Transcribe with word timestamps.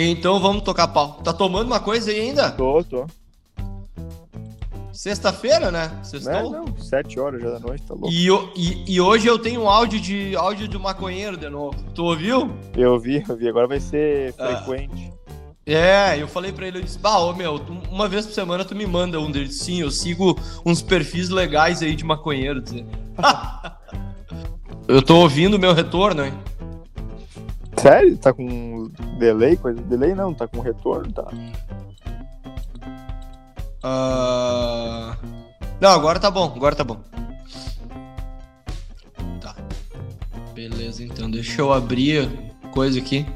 Então 0.00 0.38
vamos 0.38 0.62
tocar 0.62 0.86
pau. 0.88 1.14
Tá 1.24 1.32
tomando 1.32 1.66
uma 1.66 1.80
coisa 1.80 2.10
aí 2.10 2.20
ainda? 2.20 2.50
Tô, 2.52 2.84
tô. 2.84 3.04
Sexta-feira, 4.92 5.70
né? 5.70 5.90
Sextou? 6.02 6.50
Não, 6.50 6.76
sete 6.78 7.18
horas 7.20 7.40
já 7.42 7.50
da 7.50 7.58
noite, 7.60 7.82
tá 7.84 7.94
louco. 7.94 8.08
E, 8.10 8.28
e, 8.56 8.94
e 8.94 9.00
hoje 9.00 9.26
eu 9.26 9.38
tenho 9.38 9.62
um 9.62 9.68
áudio 9.68 10.00
de 10.00 10.34
áudio 10.36 10.66
de 10.68 10.78
maconheiro 10.78 11.36
de 11.36 11.48
novo. 11.48 11.76
Tu 11.94 12.02
ouviu? 12.04 12.50
Eu 12.76 12.98
vi, 12.98 13.24
eu 13.28 13.36
vi. 13.36 13.48
Agora 13.48 13.66
vai 13.66 13.80
ser 13.80 14.34
Ah. 14.38 14.56
frequente. 14.56 15.12
É, 15.66 16.20
eu 16.20 16.26
falei 16.26 16.50
pra 16.50 16.66
ele, 16.66 16.78
eu 16.78 16.82
disse, 16.82 16.98
bah, 16.98 17.18
ô 17.18 17.34
meu, 17.34 17.60
uma 17.90 18.08
vez 18.08 18.24
por 18.26 18.32
semana 18.32 18.64
tu 18.64 18.74
me 18.74 18.86
manda 18.86 19.20
um 19.20 19.30
deles. 19.30 19.58
Sim, 19.60 19.80
eu 19.82 19.90
sigo 19.90 20.38
uns 20.64 20.80
perfis 20.80 21.28
legais 21.28 21.82
aí 21.82 21.94
de 21.94 22.04
maconheiro. 22.04 22.62
Eu 24.88 25.02
tô 25.02 25.16
ouvindo 25.18 25.54
o 25.54 25.58
meu 25.58 25.74
retorno, 25.74 26.24
hein? 26.24 26.32
Sério? 27.76 28.16
Tá 28.16 28.32
com 28.32 28.77
delay? 29.18 29.56
Coisa... 29.56 29.80
Delay 29.82 30.14
não, 30.14 30.34
tá 30.34 30.46
com 30.46 30.60
retorno, 30.60 31.12
tá? 31.12 31.26
Ah, 33.82 35.16
Não, 35.80 35.90
agora 35.90 36.18
tá 36.18 36.30
bom, 36.30 36.52
agora 36.54 36.74
tá 36.74 36.84
bom. 36.84 37.00
Tá. 39.40 39.54
Beleza, 40.54 41.04
então, 41.04 41.30
deixa 41.30 41.60
eu 41.60 41.72
abrir 41.72 42.28
coisa 42.72 42.98
aqui. 42.98 43.26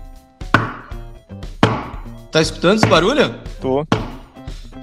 Tá 2.30 2.40
escutando 2.40 2.78
esse 2.78 2.86
barulho? 2.86 3.38
Tô. 3.60 3.86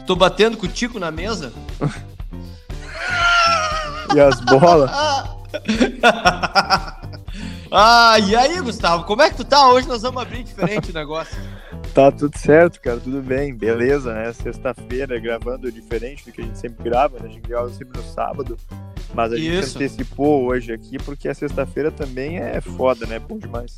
Tô 0.05 0.15
batendo 0.15 0.57
com 0.57 0.65
o 0.65 0.69
Tico 0.69 0.99
na 0.99 1.11
mesa. 1.11 1.51
E 4.15 4.19
as 4.19 4.41
bolas? 4.41 4.89
ah, 7.71 8.17
e 8.19 8.35
aí, 8.35 8.59
Gustavo, 8.61 9.03
como 9.03 9.21
é 9.21 9.29
que 9.29 9.37
tu 9.37 9.43
tá? 9.43 9.69
Hoje 9.69 9.87
nós 9.87 10.01
vamos 10.01 10.21
abrir 10.21 10.43
diferente 10.43 10.91
o 10.91 10.93
negócio. 10.93 11.37
Tá 11.93 12.11
tudo 12.11 12.37
certo, 12.37 12.79
cara, 12.79 12.99
tudo 12.99 13.21
bem, 13.21 13.53
beleza, 13.53 14.13
né? 14.13 14.31
Sexta-feira, 14.33 15.19
gravando 15.19 15.71
diferente 15.71 16.25
do 16.25 16.31
que 16.31 16.41
a 16.41 16.43
gente 16.43 16.57
sempre 16.57 16.83
grava, 16.83 17.19
né? 17.19 17.25
A 17.29 17.31
gente 17.31 17.47
grava 17.47 17.69
sempre 17.71 17.99
no 17.99 18.07
sábado, 18.07 18.57
mas 19.13 19.33
a 19.33 19.37
gente 19.37 19.59
Isso. 19.59 19.77
antecipou 19.77 20.45
hoje 20.45 20.71
aqui 20.71 20.97
porque 20.99 21.27
a 21.27 21.33
sexta-feira 21.33 21.91
também 21.91 22.37
é 22.37 22.61
foda, 22.61 23.05
né? 23.05 23.19
Bom 23.19 23.37
demais. 23.37 23.77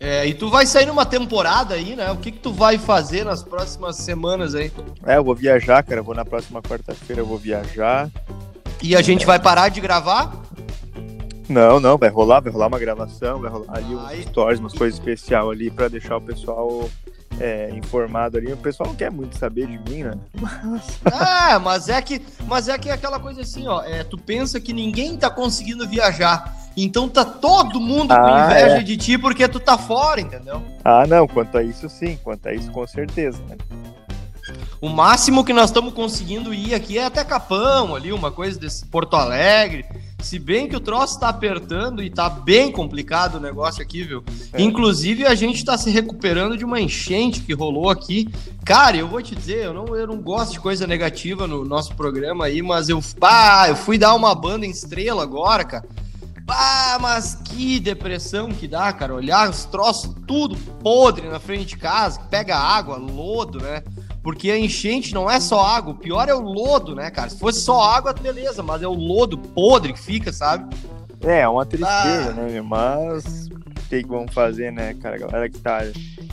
É, 0.00 0.26
e 0.26 0.34
tu 0.34 0.50
vai 0.50 0.66
sair 0.66 0.86
numa 0.86 1.04
temporada 1.04 1.74
aí, 1.74 1.94
né? 1.94 2.10
O 2.10 2.16
que 2.16 2.32
que 2.32 2.38
tu 2.38 2.52
vai 2.52 2.78
fazer 2.78 3.24
nas 3.24 3.42
próximas 3.42 3.96
semanas 3.96 4.54
aí? 4.54 4.72
É, 5.04 5.16
eu 5.16 5.24
vou 5.24 5.34
viajar, 5.34 5.82
cara, 5.82 6.02
vou 6.02 6.14
na 6.14 6.24
próxima 6.24 6.62
quarta-feira, 6.62 7.22
eu 7.22 7.26
vou 7.26 7.38
viajar. 7.38 8.10
E 8.82 8.96
a 8.96 9.02
gente 9.02 9.26
vai 9.26 9.38
parar 9.38 9.68
de 9.68 9.80
gravar? 9.80 10.32
Não, 11.48 11.78
não, 11.78 11.96
vai 11.96 12.08
rolar, 12.08 12.40
vai 12.40 12.52
rolar 12.52 12.66
uma 12.66 12.78
gravação, 12.78 13.40
vai 13.40 13.50
rolar 13.50 13.76
ali 13.76 13.94
uns 13.94 14.24
stories, 14.26 14.60
umas 14.60 14.72
coisas 14.72 14.98
especiais 14.98 15.48
ali 15.48 15.70
pra 15.70 15.88
deixar 15.88 16.16
o 16.16 16.20
pessoal 16.20 16.88
é, 17.38 17.70
informado 17.70 18.38
ali. 18.38 18.52
O 18.52 18.56
pessoal 18.56 18.88
não 18.88 18.96
quer 18.96 19.10
muito 19.10 19.36
saber 19.38 19.66
de 19.66 19.78
mim, 19.90 20.02
né? 20.04 20.12
É, 21.50 21.58
mas 21.62 21.88
é 21.88 22.00
que, 22.02 22.20
mas 22.46 22.68
é 22.68 22.76
que 22.78 22.88
é 22.88 22.92
aquela 22.92 23.20
coisa 23.20 23.42
assim, 23.42 23.66
ó. 23.68 23.82
É, 23.82 24.02
tu 24.02 24.18
pensa 24.18 24.58
que 24.58 24.72
ninguém 24.72 25.16
tá 25.16 25.30
conseguindo 25.30 25.86
viajar. 25.88 26.54
Então 26.76 27.08
tá 27.08 27.24
todo 27.24 27.80
mundo 27.80 28.08
com 28.14 28.20
Ah, 28.20 28.50
inveja 28.50 28.76
é. 28.76 28.82
de 28.82 28.96
ti 28.98 29.16
porque 29.16 29.48
tu 29.48 29.58
tá 29.58 29.78
fora, 29.78 30.20
entendeu? 30.20 30.60
Ah, 30.84 31.06
não, 31.06 31.26
quanto 31.26 31.56
a 31.56 31.62
isso 31.62 31.88
sim, 31.88 32.18
quanto 32.22 32.46
a 32.48 32.52
isso 32.52 32.70
com 32.70 32.86
certeza, 32.86 33.38
né? 33.48 33.56
O 34.80 34.88
máximo 34.90 35.42
que 35.42 35.54
nós 35.54 35.70
estamos 35.70 35.94
conseguindo 35.94 36.52
ir 36.52 36.74
aqui 36.74 36.98
é 36.98 37.06
até 37.06 37.24
Capão, 37.24 37.94
ali, 37.94 38.12
uma 38.12 38.30
coisa 38.30 38.60
desse 38.60 38.84
Porto 38.86 39.16
Alegre. 39.16 39.86
Se 40.20 40.38
bem 40.38 40.68
que 40.68 40.74
o 40.74 40.80
troço 40.80 41.20
tá 41.20 41.28
apertando 41.28 42.02
e 42.02 42.10
tá 42.10 42.28
bem 42.28 42.72
complicado 42.72 43.36
o 43.36 43.40
negócio 43.40 43.82
aqui, 43.82 44.02
viu? 44.02 44.24
É. 44.52 44.60
Inclusive, 44.60 45.24
a 45.24 45.34
gente 45.34 45.64
tá 45.64 45.76
se 45.78 45.90
recuperando 45.90 46.56
de 46.56 46.64
uma 46.64 46.80
enchente 46.80 47.40
que 47.42 47.52
rolou 47.52 47.90
aqui. 47.90 48.28
Cara, 48.64 48.96
eu 48.96 49.06
vou 49.06 49.22
te 49.22 49.34
dizer, 49.36 49.64
eu 49.64 49.74
não, 49.74 49.94
eu 49.94 50.06
não 50.06 50.20
gosto 50.20 50.52
de 50.52 50.60
coisa 50.60 50.86
negativa 50.86 51.46
no 51.46 51.64
nosso 51.64 51.94
programa 51.94 52.46
aí, 52.46 52.62
mas 52.62 52.88
eu, 52.88 53.00
bah, 53.18 53.66
eu 53.68 53.76
fui 53.76 53.98
dar 53.98 54.14
uma 54.14 54.34
banda 54.34 54.66
em 54.66 54.70
estrela 54.70 55.22
agora, 55.22 55.64
cara. 55.64 55.84
Ah, 56.48 56.98
mas 57.00 57.34
que 57.34 57.80
depressão 57.80 58.50
que 58.50 58.68
dá, 58.68 58.92
cara. 58.92 59.14
Olhar 59.14 59.50
os 59.50 59.64
troços 59.64 60.14
tudo 60.26 60.56
podre 60.80 61.28
na 61.28 61.40
frente 61.40 61.66
de 61.66 61.76
casa, 61.76 62.20
que 62.20 62.28
pega 62.28 62.56
água, 62.56 62.96
lodo, 62.96 63.58
né? 63.58 63.82
Porque 64.26 64.50
a 64.50 64.58
enchente 64.58 65.14
não 65.14 65.30
é 65.30 65.38
só 65.38 65.60
água, 65.64 65.92
o 65.92 65.96
pior 65.96 66.28
é 66.28 66.34
o 66.34 66.40
lodo, 66.40 66.96
né, 66.96 67.12
cara? 67.12 67.30
Se 67.30 67.38
fosse 67.38 67.60
só 67.60 67.80
água, 67.80 68.12
beleza, 68.12 68.60
mas 68.60 68.82
é 68.82 68.88
o 68.88 68.92
lodo 68.92 69.38
podre 69.38 69.92
que 69.92 70.00
fica, 70.00 70.32
sabe? 70.32 70.74
É, 71.24 71.42
é 71.42 71.48
uma 71.48 71.64
tristeza, 71.64 72.30
Ah. 72.30 72.32
né? 72.32 72.60
Mas 72.60 73.46
o 73.46 73.88
que, 73.88 74.04
vão 74.04 74.26
fazer, 74.26 74.72
né, 74.72 74.94
cara? 74.94 75.14
A 75.14 75.18
galera 75.20 75.48
que 75.48 75.60
tá, 75.60 75.78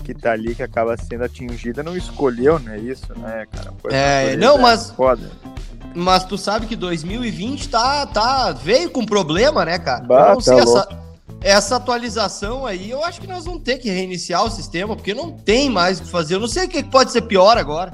que 0.04 0.12
tá 0.12 0.32
ali, 0.32 0.56
que 0.56 0.64
acaba 0.64 0.98
sendo 0.98 1.24
atingida, 1.24 1.84
não 1.84 1.96
escolheu, 1.96 2.58
né? 2.58 2.80
Isso, 2.80 3.14
né, 3.16 3.46
cara? 3.52 3.72
Foi 3.80 3.92
É, 3.94 4.36
não, 4.38 4.58
mas- 4.58 4.90
Foda. 4.90 5.30
Mas 5.94 6.24
tu 6.26 6.36
sabe 6.36 6.66
que 6.66 6.76
2020 6.76 7.70
tá, 7.70 8.08
tá 8.08 8.52
veio 8.54 8.90
com 8.90 9.06
problema, 9.06 9.64
né, 9.64 9.78
cara? 9.78 10.04
Bah, 10.04 10.30
eu 10.30 10.34
não 10.34 10.42
sei 10.42 10.56
tá 10.58 10.64
essa, 10.64 10.88
essa 11.44 11.76
atualização 11.76 12.66
aí, 12.66 12.90
eu 12.90 13.04
acho 13.04 13.20
que 13.20 13.28
nós 13.28 13.46
vamos 13.46 13.64
ter 13.64 13.78
que 13.78 13.90
reiniciar 13.90 14.44
o 14.46 14.50
sistema, 14.50 14.96
porque 14.96 15.14
não 15.14 15.32
tem 15.32 15.70
mais 15.70 16.00
o 16.00 16.04
que 16.04 16.10
fazer. 16.10 16.36
Eu 16.36 16.40
não 16.40 16.48
sei 16.48 16.66
o 16.66 16.70
que 16.70 16.84
pode 16.84 17.12
ser 17.12 17.24
pior 17.24 17.58
agora. 17.58 17.94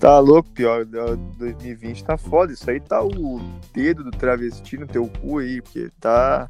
Tá 0.00 0.18
louco, 0.18 0.50
pior. 0.50 0.84
2020 0.84 2.04
tá 2.04 2.16
foda. 2.16 2.52
Isso 2.52 2.68
aí 2.70 2.80
tá 2.80 3.02
o 3.02 3.40
dedo 3.72 4.04
do 4.04 4.10
travesti 4.10 4.76
no 4.76 4.86
teu 4.86 5.10
cu 5.20 5.38
aí, 5.38 5.60
porque 5.62 5.90
tá 6.00 6.48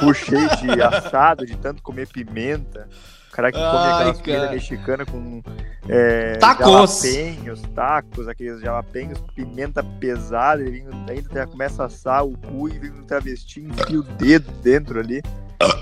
cu 0.00 0.14
cheio 0.14 0.48
de 0.56 0.82
assado, 0.82 1.44
de 1.44 1.56
tanto 1.56 1.82
comer 1.82 2.08
pimenta. 2.08 2.88
Cara 3.36 3.52
que 3.52 3.58
come 3.58 3.68
aquelas 3.68 3.98
cara. 3.98 4.14
comidas 4.24 4.50
mexicanas 4.50 5.08
com 5.10 5.42
é, 5.88 6.36
Tacos. 6.38 6.66
jalapenhos, 7.02 7.62
tacos, 7.74 8.28
aqueles 8.28 8.60
jalapenhos, 8.62 9.18
pimenta 9.34 9.84
pesada, 9.84 10.62
e 10.62 10.70
vem- 10.70 10.86
ainda 11.08 11.28
já 11.32 11.46
começa 11.46 11.82
a 11.82 11.86
assar 11.86 12.24
o 12.24 12.36
cu 12.38 12.66
e 12.68 12.78
vem 12.78 12.90
um 12.90 13.04
travesti, 13.04 13.60
enfia 13.60 14.00
o 14.00 14.02
dedo 14.02 14.50
dentro 14.62 14.98
ali. 14.98 15.22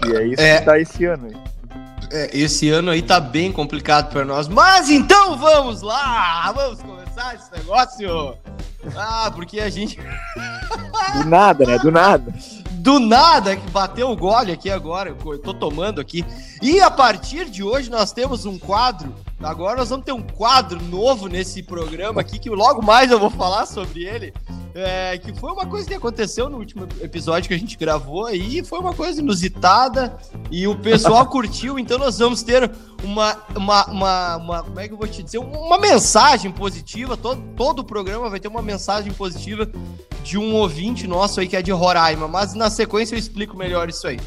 E 0.07 0.17
é 0.17 0.27
isso 0.27 0.43
É. 0.43 0.59
que 0.59 0.65
tá 0.65 0.79
esse 0.81 1.05
ano 1.05 1.29
aí. 1.29 1.37
É, 2.13 2.37
esse 2.37 2.69
ano 2.71 2.91
aí 2.91 3.01
tá 3.03 3.19
bem 3.21 3.51
complicado 3.53 4.11
pra 4.11 4.25
nós. 4.25 4.47
Mas 4.49 4.91
então 4.91 5.39
vamos 5.39 5.81
lá! 5.81 6.53
Vamos 6.53 6.83
começar 6.83 7.35
esse 7.37 7.51
negócio! 7.57 8.37
Ah, 8.97 9.31
porque 9.35 9.61
a 9.61 9.71
gente. 9.71 9.99
Do 11.15 11.25
nada, 11.29 11.65
né? 11.65 11.79
Do 11.79 11.91
nada. 11.91 12.33
do 12.85 13.01
nada 13.01 13.57
que 13.57 13.71
bateu 13.71 14.11
o 14.11 14.17
gole 14.17 14.53
aqui 14.53 14.71
agora, 14.71 15.17
eu 15.25 15.39
tô 15.39 15.55
tomando 15.55 16.03
aqui. 16.03 16.23
E 16.61 16.83
a 16.83 16.91
partir 16.91 17.49
de 17.49 17.63
hoje 17.63 17.91
nós 17.91 18.13
temos 18.13 18.45
um 18.45 18.59
quadro. 18.59 19.11
Agora 19.43 19.77
nós 19.77 19.89
vamos 19.91 20.05
ter 20.07 20.13
um 20.13 20.23
quadro 20.23 20.81
novo 20.83 21.27
nesse 21.29 21.63
programa 21.63 22.21
aqui, 22.21 22.39
que 22.39 22.49
logo 22.49 22.83
mais 22.83 23.11
eu 23.11 23.19
vou 23.19 23.31
falar 23.31 23.67
sobre 23.67 24.05
ele. 24.05 24.33
É, 24.77 25.17
que 25.19 25.33
foi 25.39 25.53
uma 25.53 25.67
coisa 25.67 25.87
que 25.87 25.95
aconteceu 25.95 26.49
no 26.51 26.59
último 26.59 26.89
episódio 27.01 27.47
que 27.47 27.55
a 27.55 27.59
gente 27.59 27.77
gravou 27.77 28.27
aí, 28.27 28.65
foi 28.65 28.81
uma 28.81 28.93
coisa 28.93 29.21
inusitada 29.21 30.17
e 30.51 30.67
o 30.67 30.75
pessoal 30.77 31.25
curtiu, 31.31 31.79
então 31.79 31.97
nós 31.97 32.19
vamos 32.19 32.43
ter 32.43 32.69
uma, 33.05 33.37
uma, 33.55 33.87
uma, 33.87 34.37
uma- 34.37 34.63
como 34.65 34.81
é 34.81 34.89
que 34.89 34.95
eu 34.95 34.99
vou 34.99 35.07
te 35.07 35.23
dizer, 35.23 35.39
uma 35.39 35.79
mensagem 35.79 36.51
positiva, 36.51 37.17
todo, 37.17 37.41
todo 37.57 37.79
o 37.81 37.85
programa 37.85 38.29
vai 38.29 38.41
ter 38.41 38.49
uma 38.49 38.63
mensagem 38.63 39.13
positiva 39.13 39.71
de 40.25 40.37
um 40.39 40.55
ouvinte 40.57 41.07
nosso 41.07 41.39
aí 41.39 41.47
que 41.47 41.55
é 41.57 41.63
de 41.63 41.71
Roraima, 41.71 42.27
mas 42.27 42.55
na 42.55 42.69
sequência 42.69 43.15
eu 43.15 43.19
explico 43.19 43.57
melhor 43.57 43.89
isso 43.89 44.09
aí. 44.09 44.19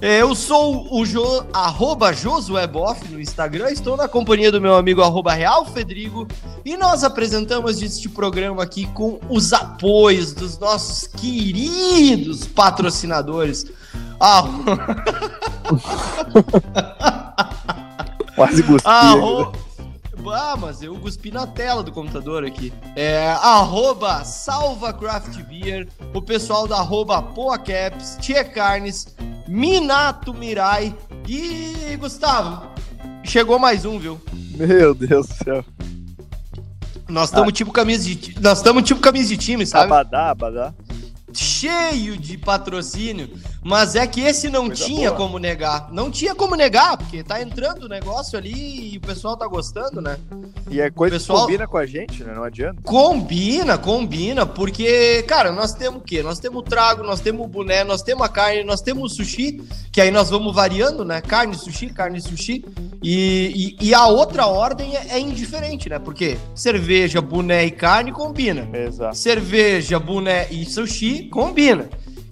É, 0.00 0.22
Eu 0.22 0.34
sou 0.34 0.88
o 0.94 1.04
jo, 1.04 1.22
arroba 1.52 2.12
Josué 2.14 2.66
Boff 2.66 3.06
no 3.08 3.20
Instagram, 3.20 3.70
estou 3.70 3.96
na 3.96 4.06
companhia 4.08 4.25
do 4.26 4.60
meu 4.60 4.74
amigo 4.74 5.02
arroba 5.02 5.32
Real 5.32 5.64
Fedrigo 5.64 6.26
e 6.64 6.76
nós 6.76 7.04
apresentamos 7.04 7.80
este 7.80 8.08
programa 8.08 8.60
aqui 8.60 8.84
com 8.86 9.20
os 9.30 9.52
apoios 9.52 10.34
dos 10.34 10.58
nossos 10.58 11.06
queridos 11.06 12.44
patrocinadores. 12.44 13.66
Ah, 14.18 14.42
Quase 18.34 18.62
gostei. 18.62 18.92
Arro... 18.92 19.52
Ah, 20.28 20.56
mas 20.58 20.82
eu 20.82 20.96
cuspi 20.96 21.30
na 21.30 21.46
tela 21.46 21.84
do 21.84 21.92
computador 21.92 22.44
aqui. 22.44 22.72
É 22.96 23.30
arroba 23.30 24.24
Salva 24.24 24.92
Craft 24.92 25.40
Beer, 25.44 25.86
o 26.12 26.20
pessoal 26.20 26.66
da 26.66 26.78
arroba 26.78 27.22
Poacaps, 27.22 28.18
Tia 28.20 28.44
Carnes, 28.44 29.06
Minato 29.46 30.34
Mirai 30.34 30.92
e 31.28 31.96
Gustavo. 31.96 32.75
Chegou 33.26 33.58
mais 33.58 33.84
um, 33.84 33.98
viu? 33.98 34.20
Meu 34.56 34.94
Deus 34.94 35.26
do 35.26 35.34
céu. 35.44 35.64
Nós 37.08 37.28
estamos 37.28 37.52
tipo 37.52 37.72
camisa 37.72 38.04
de 38.04 38.40
nós 38.40 38.58
estamos 38.58 38.82
tipo 38.82 39.00
camisa 39.00 39.28
de 39.28 39.36
time, 39.36 39.66
sabe? 39.66 39.84
Abadá, 39.86 40.30
abadá. 40.30 40.74
Cheio 41.60 42.16
de 42.16 42.36
patrocínio. 42.38 43.30
Mas 43.62 43.96
é 43.96 44.06
que 44.06 44.20
esse 44.20 44.48
não 44.48 44.66
Coisa 44.66 44.84
tinha 44.84 45.08
boa. 45.10 45.16
como 45.20 45.38
negar. 45.38 45.88
Não 45.92 46.10
tinha 46.10 46.34
como 46.34 46.54
negar, 46.54 46.96
porque 46.96 47.22
tá 47.24 47.42
entrando 47.42 47.84
o 47.84 47.88
negócio 47.88 48.38
ali 48.38 48.92
e 48.92 48.96
o 48.96 49.00
pessoal 49.00 49.36
tá 49.36 49.46
gostando, 49.46 50.00
né? 50.00 50.16
E 50.70 50.80
é 50.80 50.90
coisa 50.90 51.16
Pessoal- 51.16 51.38
que 51.40 51.44
combina 51.46 51.66
com 51.66 51.76
a 51.76 51.86
gente, 51.86 52.22
né? 52.22 52.32
Não 52.34 52.44
adianta. 52.44 52.80
Combina, 52.82 53.76
combina, 53.78 54.44
porque, 54.46 55.22
cara, 55.24 55.50
nós 55.50 55.72
temos 55.74 56.00
o 56.00 56.04
quê? 56.04 56.22
Nós 56.22 56.38
temos 56.38 56.58
o 56.58 56.62
trago, 56.62 57.02
nós 57.02 57.20
temos 57.20 57.44
o 57.44 57.48
boné, 57.48 57.82
nós 57.84 58.02
temos 58.02 58.24
a 58.24 58.28
carne, 58.28 58.62
nós 58.62 58.80
temos 58.80 59.12
o 59.12 59.16
sushi, 59.16 59.62
que 59.90 60.00
aí 60.00 60.10
nós 60.10 60.30
vamos 60.30 60.54
variando, 60.54 61.04
né? 61.04 61.20
Carne, 61.20 61.54
sushi, 61.56 61.88
carne, 61.90 62.20
sushi. 62.20 62.64
E, 63.02 63.74
e, 63.80 63.88
e 63.88 63.94
a 63.94 64.06
outra 64.06 64.46
ordem 64.46 64.96
é, 64.96 65.08
é 65.14 65.18
indiferente, 65.20 65.88
né? 65.88 65.98
Porque 65.98 66.36
cerveja, 66.54 67.20
boné 67.20 67.64
e 67.64 67.70
carne 67.70 68.12
combina. 68.12 68.68
Exato. 68.72 69.16
Cerveja, 69.16 69.98
boné 69.98 70.46
e 70.50 70.64
sushi 70.64 71.24
combina. 71.28 71.45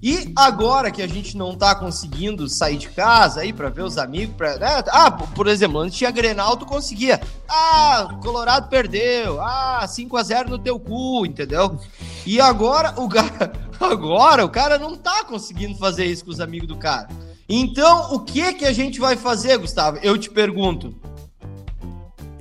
E 0.06 0.30
agora 0.36 0.90
que 0.90 1.00
a 1.00 1.06
gente 1.06 1.34
não 1.34 1.56
tá 1.56 1.74
conseguindo 1.74 2.46
sair 2.46 2.76
de 2.76 2.90
casa 2.90 3.40
aí 3.40 3.54
pra 3.54 3.70
ver 3.70 3.80
os 3.80 3.96
amigos, 3.96 4.36
pra, 4.36 4.58
né? 4.58 4.84
Ah, 4.88 5.10
por 5.10 5.46
exemplo, 5.46 5.78
antes 5.78 5.96
tinha 5.96 6.10
Grenal, 6.10 6.58
tu 6.58 6.66
conseguia. 6.66 7.18
Ah, 7.48 8.18
Colorado 8.22 8.68
perdeu. 8.68 9.40
Ah, 9.40 9.82
5 9.88 10.14
a 10.18 10.22
0 10.22 10.50
no 10.50 10.58
teu 10.58 10.78
cu, 10.78 11.24
entendeu? 11.24 11.80
E 12.26 12.38
agora 12.38 12.92
o 13.00 13.08
cara, 13.08 13.50
agora 13.80 14.44
o 14.44 14.50
cara 14.50 14.78
não 14.78 14.94
tá 14.94 15.24
conseguindo 15.24 15.78
fazer 15.78 16.04
isso 16.04 16.26
com 16.26 16.30
os 16.32 16.40
amigos 16.40 16.68
do 16.68 16.76
cara. 16.76 17.08
Então, 17.48 18.14
o 18.14 18.20
que 18.20 18.52
que 18.52 18.66
a 18.66 18.74
gente 18.74 19.00
vai 19.00 19.16
fazer, 19.16 19.56
Gustavo? 19.56 19.98
Eu 20.02 20.18
te 20.18 20.28
pergunto. 20.28 20.94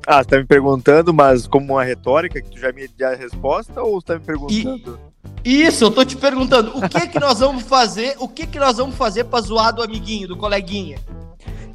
Ah, 0.06 0.22
você 0.22 0.32
tá 0.32 0.38
me 0.38 0.46
perguntando, 0.46 1.14
mas 1.14 1.48
como 1.48 1.76
uma 1.76 1.84
retórica, 1.86 2.42
que 2.42 2.50
tu 2.50 2.60
já 2.60 2.74
me 2.74 2.90
deu 2.90 3.08
a 3.08 3.16
resposta, 3.16 3.82
ou 3.82 4.02
você 4.02 4.08
tá 4.08 4.14
me 4.16 4.26
perguntando? 4.26 5.00
Isso, 5.44 5.84
eu 5.84 5.92
tô 5.92 6.06
te 6.06 6.16
perguntando, 6.16 6.78
o 6.78 6.88
que 6.88 7.08
que 7.08 7.20
nós 7.20 7.40
vamos 7.40 7.64
fazer? 7.64 8.16
O 8.20 8.28
que 8.28 8.48
que 8.48 8.60
nós 8.60 8.78
vamos 8.78 8.96
fazer 8.96 9.26
pra 9.26 9.42
zoar 9.42 9.74
do 9.74 9.84
amiguinho, 9.84 10.28
do 10.28 10.38
coleguinha? 10.38 10.98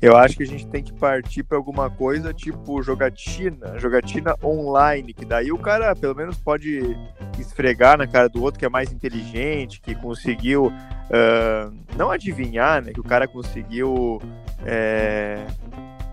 Eu 0.01 0.17
acho 0.17 0.37
que 0.37 0.45
a 0.45 0.47
gente 0.47 0.67
tem 0.69 0.83
que 0.83 0.93
partir 0.93 1.43
pra 1.43 1.59
alguma 1.59 1.91
coisa 1.91 2.33
tipo 2.33 2.81
jogatina, 2.83 3.79
jogatina 3.79 4.37
online, 4.43 5.13
que 5.13 5.25
daí 5.25 5.51
o 5.51 5.59
cara 5.59 5.95
pelo 5.97 6.15
menos 6.15 6.37
pode 6.39 6.97
esfregar 7.37 7.99
na 7.99 8.07
cara 8.07 8.29
do 8.29 8.41
outro 8.41 8.61
que 8.61 8.65
é 8.65 8.69
mais 8.69 8.93
inteligente, 8.93 9.81
que 9.81 9.97
conseguiu 9.97 10.73
ah, 11.11 11.71
não 11.97 12.11
adivinhar, 12.11 12.83
né? 12.83 12.93
Que 12.93 13.01
o 13.01 13.05
cara 13.05 13.27
conseguiu 13.27 14.21
é, 14.65 15.45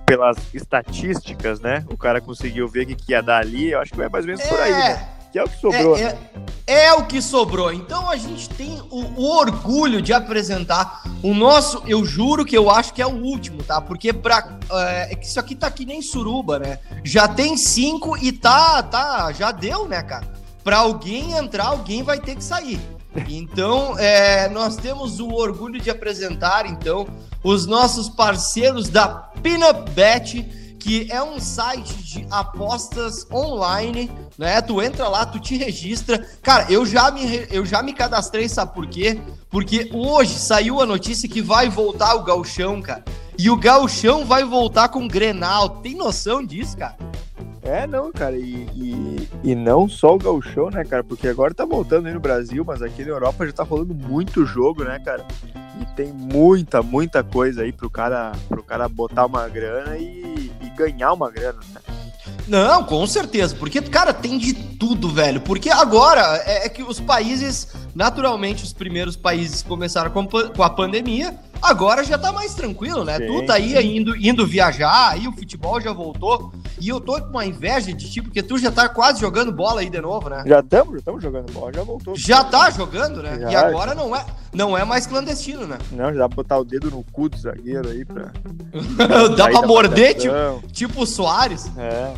pelas 0.05 0.37
estatísticas, 0.53 1.59
né? 1.59 1.85
O 1.89 1.97
cara 1.97 2.21
conseguiu 2.21 2.67
ver 2.67 2.83
o 2.83 2.87
que, 2.87 2.95
que 2.95 3.11
ia 3.11 3.21
dar 3.21 3.39
ali. 3.39 3.71
Eu 3.71 3.79
acho 3.79 3.91
que 3.91 3.97
vai 3.97 4.09
mais 4.09 4.25
ou 4.25 4.27
menos 4.27 4.43
por 4.43 4.59
aí, 4.59 4.71
né? 4.71 5.14
Que 5.35 5.39
é 5.39 5.43
o 5.43 5.49
que 5.49 5.59
sobrou. 5.59 5.97
É, 5.97 6.17
é, 6.65 6.85
é 6.85 6.93
o 6.93 7.05
que 7.05 7.21
sobrou. 7.21 7.73
Então 7.73 8.09
a 8.09 8.15
gente 8.15 8.47
tem 8.51 8.81
o, 8.89 9.01
o 9.21 9.37
orgulho 9.37 10.01
de 10.01 10.13
apresentar 10.13 11.03
o 11.21 11.33
nosso. 11.33 11.83
Eu 11.85 12.05
juro 12.05 12.45
que 12.45 12.57
eu 12.57 12.69
acho 12.69 12.93
que 12.93 13.01
é 13.01 13.05
o 13.05 13.21
último, 13.21 13.61
tá? 13.61 13.81
Porque 13.81 14.13
pra, 14.13 14.57
é, 14.71 15.13
é 15.13 15.19
isso 15.21 15.37
aqui 15.37 15.53
tá 15.53 15.69
que 15.69 15.85
nem 15.85 16.01
suruba, 16.01 16.57
né? 16.57 16.79
Já 17.03 17.27
tem 17.27 17.57
cinco 17.57 18.17
e 18.17 18.31
tá, 18.31 18.81
tá, 18.81 19.33
já 19.33 19.51
deu, 19.51 19.89
né, 19.89 20.01
cara? 20.01 20.25
Pra 20.63 20.77
alguém 20.77 21.33
entrar, 21.33 21.65
alguém 21.65 22.01
vai 22.01 22.17
ter 22.17 22.37
que 22.37 22.43
sair. 22.43 22.79
Então, 23.27 23.99
é, 23.99 24.47
nós 24.47 24.77
temos 24.77 25.19
o 25.19 25.27
orgulho 25.33 25.81
de 25.81 25.89
apresentar, 25.89 26.65
então, 26.65 27.05
os 27.43 27.65
nossos 27.65 28.07
parceiros 28.07 28.87
da 28.87 29.07
Pinup 29.43 29.89
Bet, 29.91 30.64
que 30.85 31.11
é 31.11 31.23
um 31.23 31.39
site 31.39 31.95
de 32.03 32.27
apostas 32.29 33.25
online, 33.31 34.11
né? 34.37 34.61
Tu 34.61 34.79
entra 34.83 35.07
lá, 35.07 35.25
tu 35.25 35.39
te 35.39 35.57
registra. 35.57 36.23
Cara, 36.43 36.71
eu 36.71 36.85
já 36.85 37.09
me, 37.09 37.47
eu 37.49 37.65
já 37.65 37.81
me 37.81 37.91
cadastrei, 37.91 38.47
sabe 38.47 38.75
por 38.75 38.85
quê? 38.85 39.19
Porque 39.49 39.89
hoje 39.91 40.37
saiu 40.37 40.79
a 40.79 40.85
notícia 40.85 41.27
que 41.27 41.41
vai 41.41 41.69
voltar 41.69 42.13
o 42.13 42.23
gauchão, 42.23 42.83
cara. 42.83 43.03
E 43.35 43.49
o 43.49 43.57
gauchão 43.57 44.25
vai 44.25 44.43
voltar 44.43 44.89
com 44.89 45.07
Grenal. 45.07 45.69
Tem 45.81 45.95
noção 45.95 46.45
disso, 46.45 46.77
cara? 46.77 46.95
É, 47.63 47.87
não, 47.87 48.11
cara, 48.11 48.37
e, 48.37 48.67
e, 48.75 49.29
e 49.43 49.55
não 49.55 49.89
só 49.89 50.13
o 50.13 50.19
gauchão, 50.19 50.69
né, 50.69 50.83
cara, 50.83 51.03
porque 51.03 51.27
agora 51.27 51.51
tá 51.51 51.65
voltando 51.65 52.05
aí 52.05 52.13
no 52.13 52.19
Brasil, 52.19 52.63
mas 52.63 52.83
aqui 52.83 53.03
na 53.03 53.09
Europa 53.09 53.43
já 53.43 53.53
tá 53.53 53.63
rolando 53.63 53.95
muito 53.95 54.45
jogo, 54.45 54.83
né, 54.83 54.99
cara, 55.03 55.25
e 55.81 55.85
tem 55.95 56.13
muita, 56.13 56.83
muita 56.83 57.23
coisa 57.23 57.63
aí 57.63 57.71
pro 57.71 57.89
cara, 57.89 58.33
pro 58.47 58.61
cara 58.61 58.87
botar 58.87 59.25
uma 59.25 59.49
grana 59.49 59.97
e 59.97 60.24
ganhar 60.75 61.13
uma 61.13 61.29
grana, 61.29 61.59
né. 61.73 61.81
Não, 62.47 62.83
com 62.83 63.05
certeza, 63.07 63.55
porque, 63.55 63.81
cara, 63.81 64.13
tem 64.13 64.37
de 64.37 64.53
tudo, 64.53 65.09
velho. 65.09 65.41
Porque 65.41 65.69
agora 65.69 66.41
é, 66.45 66.65
é 66.65 66.69
que 66.69 66.83
os 66.83 66.99
países, 66.99 67.67
naturalmente, 67.93 68.63
os 68.63 68.73
primeiros 68.73 69.15
países 69.15 69.63
começaram 69.63 70.11
com, 70.11 70.63
a 70.63 70.69
pandemia, 70.69 71.39
agora 71.65 72.03
já 72.03 72.17
tá 72.17 72.31
mais 72.31 72.53
tranquilo, 72.53 73.03
né? 73.03 73.17
Sim, 73.17 73.27
tu 73.27 73.45
tá 73.45 73.55
aí 73.55 73.97
indo, 73.97 74.15
indo 74.15 74.45
viajar, 74.45 75.11
aí 75.11 75.27
o 75.27 75.31
futebol 75.31 75.79
já 75.81 75.91
voltou, 75.91 76.53
e 76.79 76.89
eu 76.89 76.99
tô 76.99 77.19
com 77.21 77.29
uma 77.29 77.45
inveja 77.45 77.93
de 77.93 78.09
ti, 78.09 78.21
porque 78.21 78.43
tu 78.43 78.57
já 78.57 78.71
tá 78.71 78.87
quase 78.87 79.19
jogando 79.19 79.51
bola 79.51 79.81
aí 79.81 79.89
de 79.89 79.99
novo, 79.99 80.29
né? 80.29 80.43
Já 80.45 80.59
estamos, 80.59 80.93
já 80.93 80.99
estamos 80.99 81.23
jogando 81.23 81.51
bola, 81.51 81.73
já 81.73 81.83
voltou. 81.83 82.15
Já 82.15 82.43
tá 82.43 82.69
jogando, 82.69 83.21
né? 83.21 83.39
Já, 83.41 83.51
e 83.51 83.55
agora 83.55 83.93
não 83.95 84.15
é, 84.15 84.25
não 84.53 84.77
é 84.77 84.83
mais 84.83 85.07
clandestino, 85.07 85.65
né? 85.65 85.77
Não, 85.91 86.13
já 86.13 86.19
dá 86.19 86.29
pra 86.29 86.35
botar 86.35 86.57
o 86.59 86.63
dedo 86.63 86.91
no 86.91 87.03
cu 87.11 87.29
do 87.29 87.37
zagueiro 87.37 87.89
aí 87.89 88.05
pra... 88.05 88.31
Dá 89.35 89.49
pra 89.49 89.61
morder, 89.61 90.15
tipo, 90.15 90.33
tipo 90.71 91.01
o 91.01 91.05
Soares. 91.05 91.71
É, 91.77 92.13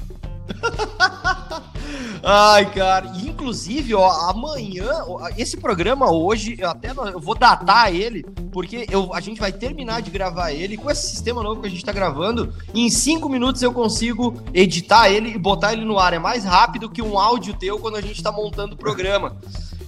Ai, 2.24 2.70
cara, 2.74 3.08
inclusive, 3.24 3.94
ó, 3.94 4.10
amanhã, 4.30 4.90
esse 5.38 5.58
programa 5.58 6.12
hoje, 6.12 6.56
eu 6.60 6.70
até 6.70 6.94
não- 6.94 7.08
eu 7.08 7.20
vou 7.20 7.36
datar 7.38 7.94
ele, 7.94 8.24
porque 8.52 8.88
eu, 8.90 9.14
a 9.14 9.20
gente 9.20 9.40
vai 9.40 9.52
terminar 9.52 10.02
de 10.02 10.10
gravar 10.10 10.52
ele 10.52 10.78
com 10.78 10.90
esse 10.90 11.08
sistema 11.10 11.44
novo 11.44 11.62
que 11.62 11.68
a 11.68 11.70
gente 11.70 11.86
tá 11.86 11.92
gravando. 11.92 12.54
Em 12.74 12.90
cinco 12.90 13.30
minutos 13.30 13.62
eu 13.62 13.72
consigo 13.72 14.34
editar 14.54 15.10
ele 15.10 15.30
e 15.30 15.38
botar 15.38 15.74
ele 15.74 15.86
no 15.86 16.00
ar. 16.00 16.14
É 16.14 16.20
mais 16.20 16.44
rápido 16.44 16.90
que 16.90 17.02
um 17.02 17.18
áudio 17.20 17.54
teu 17.54 17.80
quando 17.80 17.96
a 17.98 18.02
gente 18.02 18.22
tá 18.22 18.32
montando 18.32 18.74
o 18.76 18.78
programa. 18.78 19.38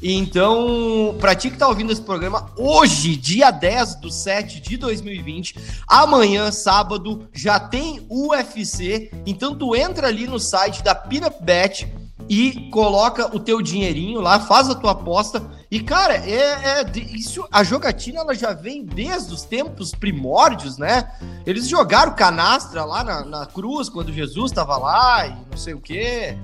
Então, 0.01 1.15
pra 1.19 1.35
ti 1.35 1.49
que 1.49 1.57
tá 1.57 1.67
ouvindo 1.67 1.91
esse 1.91 2.01
programa, 2.01 2.49
hoje, 2.57 3.15
dia 3.17 3.51
10 3.51 3.95
do 3.95 4.09
7 4.09 4.61
de 4.61 4.77
2020, 4.77 5.55
amanhã, 5.87 6.51
sábado, 6.51 7.27
já 7.33 7.59
tem 7.59 8.05
UFC. 8.09 9.11
Então, 9.25 9.55
tu 9.55 9.75
entra 9.75 10.07
ali 10.07 10.25
no 10.25 10.39
site 10.39 10.81
da 10.81 10.95
Pinup 10.95 11.43
Bet 11.43 11.91
e 12.29 12.69
coloca 12.69 13.35
o 13.35 13.39
teu 13.39 13.61
dinheirinho 13.61 14.21
lá, 14.21 14.39
faz 14.39 14.69
a 14.69 14.75
tua 14.75 14.91
aposta. 14.91 15.41
E, 15.69 15.81
cara, 15.81 16.15
é, 16.15 16.81
é 16.81 16.91
isso, 17.11 17.45
a 17.51 17.63
jogatina 17.63 18.21
ela 18.21 18.33
já 18.33 18.53
vem 18.53 18.85
desde 18.85 19.33
os 19.33 19.43
tempos 19.43 19.91
primórdios, 19.91 20.77
né? 20.77 21.11
Eles 21.45 21.67
jogaram 21.67 22.15
canastra 22.15 22.85
lá 22.85 23.03
na, 23.03 23.25
na 23.25 23.45
cruz 23.45 23.89
quando 23.89 24.13
Jesus 24.13 24.51
tava 24.51 24.77
lá 24.77 25.27
e 25.27 25.35
não 25.49 25.57
sei 25.57 25.73
o 25.73 25.81
quê. 25.81 26.37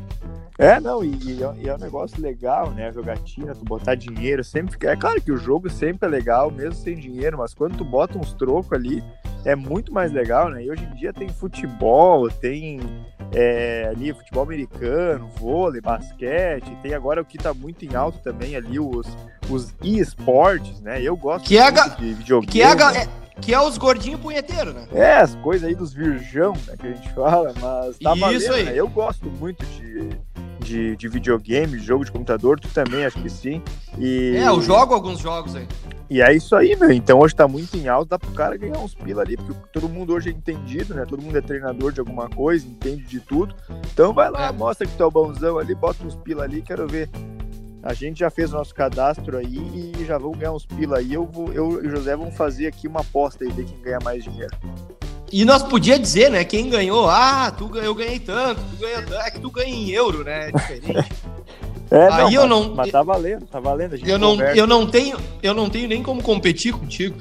É, 0.57 0.79
não, 0.79 1.03
e, 1.03 1.09
e 1.21 1.43
é- 1.43 1.53
e 1.63 1.67
é 1.69 1.75
um 1.75 1.77
negócio 1.77 2.21
legal, 2.21 2.71
né? 2.71 2.87
A 2.87 2.91
jogatina, 2.91 3.53
tu 3.53 3.65
botar 3.65 3.93
dinheiro, 3.95 4.41
sempre 4.43 4.71
fica. 4.71 4.91
É 4.91 4.95
claro 4.95 5.21
que 5.21 5.31
o 5.31 5.37
jogo 5.37 5.69
sempre 5.69 6.07
é 6.07 6.09
legal, 6.09 6.49
mesmo 6.49 6.73
sem 6.75 6.95
dinheiro, 6.95 7.37
mas 7.37 7.53
quando 7.53 7.77
tu 7.77 7.83
bota 7.83 8.17
uns 8.17 8.33
trocos 8.33 8.71
ali, 8.71 9.03
é 9.43 9.53
muito 9.53 9.93
mais 9.93 10.13
legal, 10.13 10.49
né? 10.49 10.63
E 10.63 10.71
hoje 10.71 10.85
em 10.85 10.95
dia 10.95 11.11
tem 11.11 11.27
futebol, 11.27 12.29
tem 12.29 12.79
é, 13.33 13.89
ali 13.89 14.13
futebol 14.13 14.43
americano, 14.43 15.27
vôlei, 15.37 15.81
basquete, 15.81 16.71
tem 16.81 16.93
agora 16.93 17.21
o 17.21 17.25
que 17.25 17.37
tá 17.37 17.53
muito 17.53 17.83
em 17.83 17.93
alto 17.93 18.19
também 18.19 18.55
ali, 18.55 18.79
os, 18.79 19.05
os 19.49 19.73
e-sports, 19.83 20.79
né? 20.79 21.01
Eu 21.01 21.17
gosto 21.17 21.45
Que 21.45 21.57
é 21.57 21.69
ga- 21.69 21.87
de 21.89 22.13
videogame. 22.13 22.47
Que 22.51 22.61
é, 22.61 22.67
a 22.67 22.95
é- 23.01 23.07
que 23.41 23.53
é 23.53 23.59
os 23.61 23.77
gordinhos 23.77 24.21
punheteiros, 24.21 24.73
né? 24.73 24.87
É, 24.93 25.15
as 25.17 25.35
coisas 25.35 25.67
aí 25.67 25.75
dos 25.75 25.93
virgão, 25.93 26.53
né, 26.65 26.75
que 26.79 26.87
a 26.87 26.93
gente 26.93 27.09
fala, 27.13 27.53
mas 27.59 27.97
tá 27.99 28.11
Isso 28.13 28.19
valendo, 28.21 28.53
aí. 28.53 28.63
né? 28.63 28.71
Eu 28.73 28.87
gosto 28.87 29.25
muito 29.29 29.65
de, 29.65 30.09
de, 30.59 30.95
de 30.95 31.07
videogame, 31.07 31.77
de 31.77 31.85
jogo 31.85 32.05
de 32.05 32.11
computador, 32.11 32.59
tu 32.59 32.67
também, 32.69 33.05
acho 33.05 33.21
que 33.21 33.29
sim. 33.29 33.61
E, 33.97 34.35
É, 34.37 34.47
eu 34.47 34.61
jogo 34.61 34.93
alguns 34.93 35.19
jogos 35.19 35.55
aí. 35.55 35.67
e 36.09 36.21
é 36.21 36.33
isso 36.35 36.55
aí, 36.55 36.75
meu. 36.75 36.91
Então 36.91 37.19
hoje 37.19 37.35
tá 37.35 37.47
muito 37.47 37.75
em 37.77 37.87
alta, 37.87 38.11
dá 38.11 38.19
pro 38.19 38.31
cara 38.31 38.57
ganhar 38.57 38.77
uns 38.79 38.93
pila 38.93 39.21
ali, 39.21 39.37
porque 39.37 39.53
todo 39.71 39.87
mundo 39.89 40.13
hoje 40.13 40.29
é 40.29 40.31
entendido, 40.31 40.93
né? 40.93 41.05
Todo 41.07 41.21
mundo 41.21 41.37
é 41.37 41.41
treinador 41.41 41.91
de 41.91 41.99
alguma 41.99 42.29
coisa, 42.29 42.65
entende 42.67 43.03
de 43.03 43.19
tudo. 43.19 43.55
Então 43.93 44.13
vai 44.13 44.29
lá, 44.31 44.47
É. 44.47 44.51
mostra 44.51 44.85
que 44.87 44.95
tu 44.95 45.03
é 45.03 45.05
o 45.05 45.11
bonzão 45.11 45.57
ali, 45.57 45.73
bota 45.75 46.03
uns 46.05 46.15
pila 46.15 46.43
ali, 46.43 46.61
quero 46.61 46.87
ver. 46.87 47.09
A 47.83 47.93
gente 47.93 48.19
já 48.21 48.31
fez 48.31 48.51
o 48.51 48.57
nosso 48.57 48.73
cadastro 48.73 49.37
aí 49.37 49.93
e 49.99 50.05
já 50.05 50.17
vamos 50.17 50.39
ganhar 50.39 50.53
uns 50.53 50.65
pila 50.65 50.97
aí. 50.97 51.13
Eu, 51.13 51.25
vou, 51.27 51.53
eu 51.53 51.83
e 51.83 51.87
o 51.87 51.91
José 51.91 52.15
vamos 52.15 52.35
fazer 52.35 52.65
aqui 52.65 52.87
uma 52.87 53.01
aposta 53.01 53.43
aí, 53.43 53.51
ver 53.51 53.63
quem 53.65 53.79
ganha 53.79 53.99
mais 54.03 54.23
dinheiro. 54.23 54.57
E 55.35 55.43
nós 55.43 55.61
podia 55.61 55.99
dizer, 55.99 56.31
né, 56.31 56.45
quem 56.45 56.69
ganhou, 56.69 57.09
ah, 57.09 57.51
tu, 57.51 57.69
eu 57.77 57.93
ganhei 57.93 58.19
tanto, 58.19 58.61
tu 58.71 58.77
ganhou 58.77 59.01
tanto, 59.01 59.15
é 59.15 59.31
que 59.31 59.39
tu 59.41 59.51
ganha 59.51 59.67
em 59.67 59.89
euro, 59.89 60.23
né, 60.23 60.47
é 60.47 60.51
diferente. 60.53 61.09
É, 61.91 62.07
Aí 62.11 62.33
eu 62.33 62.41
mas, 62.41 62.49
não- 62.49 62.73
Mas 62.73 62.91
tá 62.91 63.03
valendo, 63.03 63.45
tá 63.45 63.59
valendo. 63.59 63.95
Eu, 64.03 64.17
não, 64.17 64.31
converte. 64.31 64.57
eu, 64.57 64.65
não 64.65 64.87
tenho, 64.87 65.19
eu 65.43 65.53
não 65.53 65.69
tenho 65.69 65.87
nem 65.87 66.01
como 66.01 66.21
competir 66.21 66.73
contigo. 66.73 67.15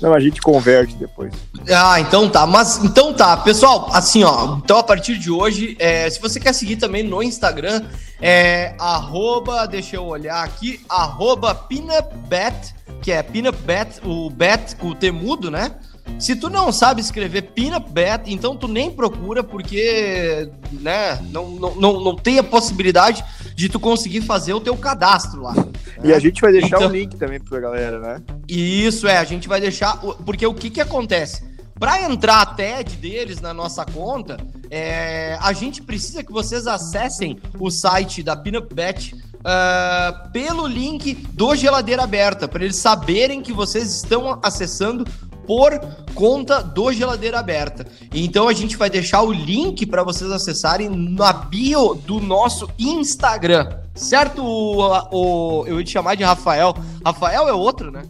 Não, 0.00 0.14
a 0.14 0.18
gente 0.18 0.40
converte 0.40 0.94
depois. 0.94 1.30
Ah, 1.70 2.00
então 2.00 2.26
tá. 2.26 2.46
Mas 2.46 2.82
então 2.82 3.12
tá, 3.12 3.36
pessoal. 3.36 3.90
Assim, 3.92 4.24
ó. 4.24 4.56
Então 4.56 4.78
a 4.78 4.82
partir 4.82 5.18
de 5.18 5.30
hoje, 5.30 5.76
é, 5.78 6.08
se 6.08 6.18
você 6.22 6.40
quer 6.40 6.54
seguir 6.54 6.76
também 6.76 7.02
no 7.02 7.22
Instagram, 7.22 7.82
é 8.18 8.74
arroba, 8.78 9.66
deixa 9.66 9.96
eu 9.96 10.06
olhar 10.06 10.42
aqui, 10.42 10.80
arroba 10.88 11.54
pinupbet, 11.54 12.74
que 13.02 13.12
é 13.12 13.22
peanut 13.22 13.58
bat, 13.58 14.00
o 14.06 14.32
com 14.80 14.88
o 14.88 14.94
temudo, 14.94 15.50
né? 15.50 15.70
Se 16.18 16.36
tu 16.36 16.48
não 16.48 16.70
sabe 16.72 17.00
escrever 17.00 17.42
peanut 17.42 17.90
bat, 17.90 18.32
então 18.32 18.56
tu 18.56 18.68
nem 18.68 18.90
procura 18.90 19.42
porque, 19.42 20.48
né, 20.72 21.20
não, 21.30 21.50
não, 21.50 21.74
não, 21.74 22.00
não 22.00 22.16
tem 22.16 22.38
a 22.38 22.44
possibilidade 22.44 23.24
de 23.54 23.68
tu 23.68 23.80
conseguir 23.80 24.22
fazer 24.22 24.52
o 24.52 24.60
teu 24.60 24.76
cadastro 24.76 25.42
lá. 25.42 25.54
E 26.02 26.08
né? 26.08 26.14
a 26.14 26.18
gente 26.18 26.40
vai 26.40 26.52
deixar 26.52 26.76
o 26.76 26.80
Então- 26.80 26.90
link 26.92 27.16
também 27.16 27.40
pra 27.40 27.60
galera, 27.60 27.98
né? 27.98 28.22
Isso 28.48 29.06
é, 29.06 29.18
a 29.18 29.24
gente 29.24 29.48
vai 29.48 29.60
deixar. 29.60 29.96
Porque 30.24 30.46
o 30.46 30.54
que 30.54 30.70
que 30.70 30.80
acontece? 30.80 31.44
Para 31.78 32.02
entrar 32.02 32.42
a 32.42 32.46
TED 32.46 32.96
deles 32.96 33.40
na 33.40 33.52
nossa 33.52 33.84
conta, 33.84 34.36
é, 34.70 35.36
a 35.40 35.52
gente 35.52 35.82
precisa 35.82 36.22
que 36.22 36.32
vocês 36.32 36.66
acessem 36.66 37.38
o 37.58 37.70
site 37.70 38.22
da 38.22 38.36
Peanut 38.36 38.72
Bet 38.72 39.14
ah, 39.44 40.28
pelo 40.32 40.66
link 40.66 41.14
do 41.32 41.56
Geladeira 41.56 42.04
Aberta, 42.04 42.46
para 42.46 42.64
eles 42.64 42.76
saberem 42.76 43.42
que 43.42 43.52
vocês 43.52 43.92
estão 43.92 44.38
acessando 44.42 45.04
por 45.46 45.78
conta 46.14 46.62
do 46.62 46.92
Geladeira 46.92 47.38
Aberta. 47.38 47.86
Então 48.12 48.48
a 48.48 48.52
gente 48.52 48.76
vai 48.76 48.88
deixar 48.90 49.22
o 49.22 49.32
link 49.32 49.86
para 49.86 50.02
vocês 50.02 50.30
acessarem 50.30 50.88
na 50.88 51.32
bio 51.32 51.94
do 51.94 52.20
nosso 52.20 52.68
Instagram. 52.78 53.68
Certo, 53.94 54.42
o, 54.42 55.60
o- 55.60 55.66
eu 55.66 55.78
ia 55.78 55.84
te 55.84 55.90
chamar 55.90 56.14
de 56.16 56.22
Rafael. 56.24 56.74
Rafael 57.04 57.48
é 57.48 57.52
outro, 57.52 57.90
né? 57.90 58.02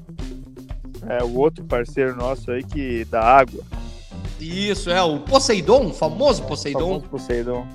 É 1.09 1.23
o 1.25 1.37
outro 1.37 1.65
parceiro 1.65 2.15
nosso 2.17 2.51
aí 2.51 2.63
que 2.63 3.05
dá 3.11 3.21
água. 3.21 3.63
Isso, 4.41 4.91
é 4.91 5.03
o 5.03 5.19
Poseidon, 5.21 5.87
o 5.87 5.93
famoso 5.95 6.43
Poseidon. 6.43 6.81
Famoso 7.01 7.07
Poseidon. 7.09 7.67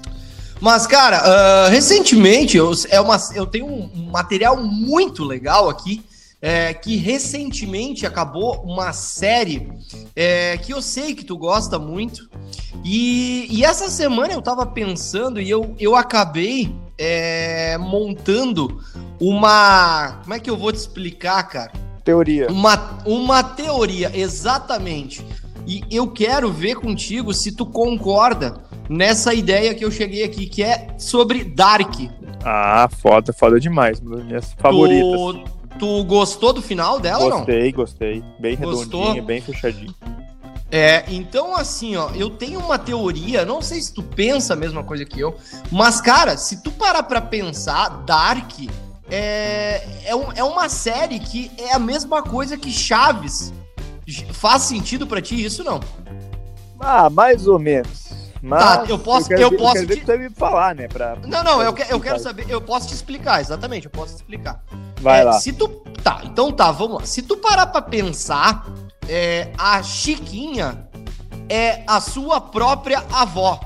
Mas, 0.59 0.87
cara, 0.87 1.17
ah, 1.17 1.69
recentemente 1.69 2.57
eu, 2.57 2.71
é 2.89 2.99
uma, 2.99 3.17
eu 3.35 3.45
tenho 3.45 3.67
um 3.67 4.09
material 4.11 4.57
muito 4.57 5.23
legal 5.23 5.69
aqui. 5.69 6.03
É, 6.41 6.73
que 6.73 6.95
recentemente 6.97 8.05
acabou 8.05 8.61
uma 8.63 8.93
série 8.93 9.69
é, 10.15 10.57
que 10.57 10.73
eu 10.73 10.81
sei 10.81 11.15
que 11.15 11.25
tu 11.25 11.37
gosta 11.37 11.79
muito. 11.79 12.29
E, 12.83 13.47
e 13.49 13.63
essa 13.63 13.89
semana 13.89 14.33
eu 14.33 14.41
tava 14.41 14.65
pensando 14.65 15.41
e 15.41 15.49
eu, 15.49 15.75
eu 15.79 15.95
acabei 15.95 16.73
é, 16.97 17.77
montando 17.77 18.81
uma. 19.19 20.19
Como 20.23 20.33
é 20.33 20.39
que 20.39 20.49
eu 20.49 20.57
vou 20.57 20.71
te 20.71 20.77
explicar, 20.77 21.43
cara? 21.43 21.71
Teoria. 22.03 22.47
Uma, 22.49 22.99
uma 23.05 23.43
teoria, 23.43 24.11
exatamente. 24.13 25.25
E 25.65 25.83
eu 25.91 26.07
quero 26.07 26.51
ver 26.51 26.75
contigo 26.75 27.33
se 27.33 27.51
tu 27.51 27.65
concorda 27.65 28.63
nessa 28.89 29.33
ideia 29.33 29.75
que 29.75 29.83
eu 29.83 29.91
cheguei 29.91 30.23
aqui, 30.23 30.47
que 30.47 30.63
é 30.63 30.87
sobre 30.97 31.43
Dark. 31.43 31.93
Ah, 32.45 32.87
foda, 32.89 33.33
foda 33.33 33.59
demais. 33.59 33.99
Uma 33.99 34.15
das 34.15 34.25
minhas 34.25 34.53
favoritas. 34.53 35.19
Tu, 35.19 35.56
tu 35.79 36.03
gostou 36.03 36.51
do 36.53 36.61
final 36.61 36.99
dela 36.99 37.23
ou 37.23 37.29
não? 37.29 37.37
Gostei, 37.39 37.71
gostei. 37.71 38.23
Bem 38.39 38.55
Gostou? 38.57 39.03
redondinho, 39.03 39.23
bem 39.25 39.41
fechadinho. 39.41 39.93
É, 40.69 41.05
então 41.07 41.55
assim, 41.55 41.95
ó, 41.95 42.09
eu 42.13 42.29
tenho 42.29 42.59
uma 42.59 42.77
teoria, 42.77 43.45
não 43.45 43.61
sei 43.61 43.81
se 43.81 43.93
tu 43.93 44.03
pensa 44.03 44.53
a 44.53 44.55
mesma 44.57 44.83
coisa 44.83 45.05
que 45.05 45.17
eu, 45.19 45.33
mas 45.71 46.01
cara, 46.01 46.35
se 46.37 46.61
tu 46.61 46.71
parar 46.71 47.03
pra 47.03 47.21
pensar, 47.21 47.87
Dark 48.05 48.51
é, 49.09 49.87
é, 50.03 50.13
um- 50.13 50.31
é 50.33 50.43
uma 50.43 50.67
série 50.67 51.19
que 51.19 51.49
é 51.57 51.73
a 51.73 51.79
mesma 51.79 52.21
coisa 52.21 52.57
que 52.57 52.69
Chaves. 52.69 53.53
Faz 54.33 54.63
sentido 54.63 55.07
pra 55.07 55.21
ti 55.21 55.41
isso 55.41 55.63
não? 55.63 55.79
Ah, 56.79 57.09
mais 57.09 57.47
ou 57.47 57.57
menos. 57.57 58.06
Mas 58.47 58.63
Tá, 58.63 58.85
eu 58.87 58.97
posso- 58.97 59.27
quero 59.27 59.41
eu 59.41 59.57
posso 59.57 59.85
ver 59.85 59.95
te- 59.95 60.01
tu 60.01 60.07
vai 60.07 60.17
me 60.17 60.29
falar, 60.29 60.73
né? 60.73 60.87
Pra, 60.87 61.17
Não, 61.25 61.43
não, 61.43 61.61
eu, 61.61 61.73
que- 61.73 61.85
eu 61.91 61.99
quero 61.99 62.17
saber, 62.17 62.45
eu 62.49 62.61
posso 62.61 62.87
te 62.87 62.93
explicar, 62.93 63.41
exatamente, 63.41 63.85
eu 63.85 63.91
posso 63.91 64.13
te 64.13 64.17
explicar. 64.17 64.63
Vai 65.01 65.19
É, 65.19 65.23
lá. 65.25 65.33
Se 65.33 65.51
tu. 65.51 65.67
Tá, 66.01 66.21
então 66.23 66.51
tá, 66.51 66.71
vamos 66.71 66.99
lá. 67.01 67.05
Se 67.05 67.21
tu 67.21 67.35
parar 67.37 67.67
pra 67.67 67.81
pensar, 67.81 68.65
é, 69.07 69.49
a 69.57 69.83
Chiquinha 69.83 70.87
é 71.49 71.83
a 71.85 71.99
sua 71.99 72.39
própria 72.39 73.03
avó. 73.11 73.59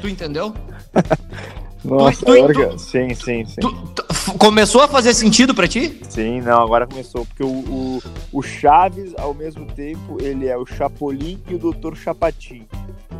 Tu 0.00 0.08
entendeu? 0.08 0.52
Nossa, 1.84 2.24
tu- 2.26 2.34
tu- 2.34 2.52
que- 2.52 2.78
sim, 2.78 3.14
sim, 3.14 3.44
sim. 3.44 3.60
Tu- 3.60 3.72
tu- 3.94 4.04
começou 4.36 4.82
a 4.82 4.88
fazer 4.88 5.14
sentido 5.14 5.54
pra 5.54 5.68
ti? 5.68 6.00
Sim, 6.08 6.40
não, 6.40 6.60
agora 6.60 6.86
começou. 6.88 7.24
Porque 7.24 7.42
o, 7.44 7.46
o, 7.48 8.02
o 8.32 8.42
Chaves, 8.42 9.12
ao 9.16 9.32
mesmo 9.32 9.64
tempo, 9.66 10.18
ele 10.20 10.48
é 10.48 10.56
o 10.56 10.66
Chapolin 10.66 11.40
e 11.48 11.54
o 11.54 11.58
Dr. 11.58 11.94
Chapatin. 11.96 12.66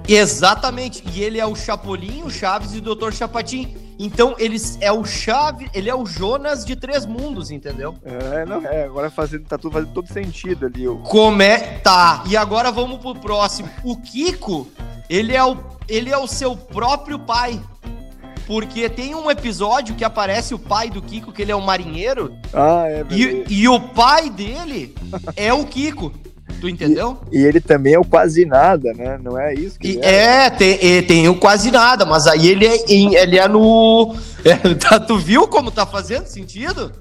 Exatamente. 0.09 1.05
E 1.13 1.23
ele 1.23 1.39
é 1.39 1.47
o 1.47 1.55
Chapolin, 1.55 2.23
o 2.23 2.31
Chaves 2.31 2.75
e 2.75 2.79
o 2.79 2.81
Dr. 2.81 3.13
Chapatin. 3.13 3.77
Então 3.99 4.35
eles 4.39 4.79
é 4.81 4.93
o 4.93 5.05
Chaves, 5.05 5.69
ele 5.75 5.91
é 5.91 5.95
o 5.95 6.07
Jonas 6.07 6.65
de 6.65 6.77
Três 6.77 7.05
Mundos, 7.05 7.51
entendeu? 7.51 7.97
É, 8.05 8.47
não, 8.47 8.65
é, 8.65 8.85
agora 8.85 9.11
fazendo, 9.11 9.45
tá 9.45 9.59
tudo 9.59 9.73
fazendo 9.73 9.93
todo 9.93 10.07
sentido 10.07 10.67
ali. 10.67 10.87
O, 10.87 10.99
Como 10.99 11.43
é. 11.43 11.79
Tá. 11.81 12.23
E 12.27 12.37
agora 12.37 12.71
vamos 12.71 12.99
pro 12.99 13.15
próximo. 13.15 13.69
O 13.85 13.97
Kiko, 14.01 14.69
ele 15.11 15.35
é 15.35 15.45
o, 15.45 15.57
ele 15.89 16.11
é 16.11 16.17
o 16.17 16.29
seu 16.29 16.57
próprio 16.57 17.19
pai. 17.19 17.61
Porque 18.47 18.89
tem 18.89 19.15
um 19.15 19.31
episódio 19.31 19.95
que 19.95 20.03
aparece 20.03 20.55
o 20.55 20.59
pai 20.59 20.89
do 20.89 21.03
Kiko, 21.03 21.33
que 21.33 21.43
ele 21.43 21.53
é 21.53 21.57
um 21.57 21.61
marinheiro, 21.61 22.35
ah, 22.55 22.85
é 22.87 23.05
verdade. 23.05 23.45
e, 23.47 23.61
e 23.61 23.69
o 23.69 23.79
pai 23.79 24.31
dele 24.31 24.95
é 25.37 25.53
o 25.53 25.67
Kiko. 25.67 26.11
Tu 26.61 26.69
entendeu? 26.69 27.17
E 27.31 27.39
ele 27.45 27.61
também 27.61 27.95
é 27.95 27.99
o 27.99 28.05
quase 28.05 28.45
nada, 28.45 28.93
né? 28.93 29.19
Não 29.23 29.39
é 29.39 29.55
isso 29.55 29.79
que 29.79 29.89
E 29.89 29.91
ele 29.93 30.07
é? 30.07 30.47
é, 30.47 30.51
tem, 30.51 30.79
e 30.85 31.03
tem 31.03 31.29
o 31.29 31.35
quase 31.37 31.71
nada, 31.71 32.05
mas 32.05 32.27
aí 32.27 32.49
ele 32.49 32.67
é, 32.67 32.85
ele 32.91 33.39
é 33.39 33.49
no. 33.49 34.15
É, 34.45 34.75
tá- 34.75 35.01
tu 35.01 35.19
viu 35.19 35.47
como 35.49 35.71
tá 35.71 35.87
fazendo 35.87 36.27
sentido? 36.27 36.93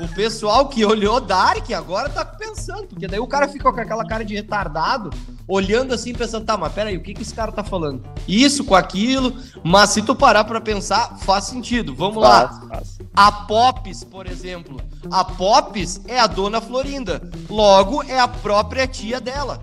O 0.00 0.08
pessoal 0.08 0.68
que 0.68 0.84
olhou 0.84 1.20
Dark 1.20 1.70
agora 1.70 2.08
tá 2.08 2.24
pensando, 2.24 2.88
porque 2.88 3.06
daí 3.06 3.20
o 3.20 3.28
cara 3.28 3.46
fica 3.46 3.72
com 3.72 3.80
aquela 3.80 4.04
cara 4.04 4.24
de 4.24 4.34
retardado, 4.34 5.10
olhando 5.46 5.94
assim, 5.94 6.12
pensando, 6.12 6.44
tá, 6.44 6.56
mas 6.56 6.72
peraí, 6.72 6.96
o 6.96 7.00
que, 7.00 7.14
que 7.14 7.22
esse 7.22 7.32
cara 7.32 7.52
tá 7.52 7.62
falando? 7.62 8.02
Isso 8.26 8.64
com 8.64 8.74
aquilo, 8.74 9.32
mas 9.62 9.90
se 9.90 10.02
tu 10.02 10.16
parar 10.16 10.42
pra 10.42 10.60
pensar, 10.60 11.16
faz 11.18 11.44
sentido. 11.44 11.94
Vamos 11.94 12.20
lá. 12.20 12.48
Faz, 12.48 12.68
faz. 12.68 12.98
A 13.14 13.30
Pops, 13.30 14.02
por 14.02 14.26
exemplo. 14.26 14.80
A 15.10 15.22
Pops 15.24 16.00
é 16.08 16.18
a 16.18 16.26
dona 16.26 16.60
Florinda. 16.60 17.22
Logo, 17.48 18.02
é 18.02 18.18
a 18.18 18.26
própria 18.26 18.88
tia 18.88 19.20
dela. 19.20 19.60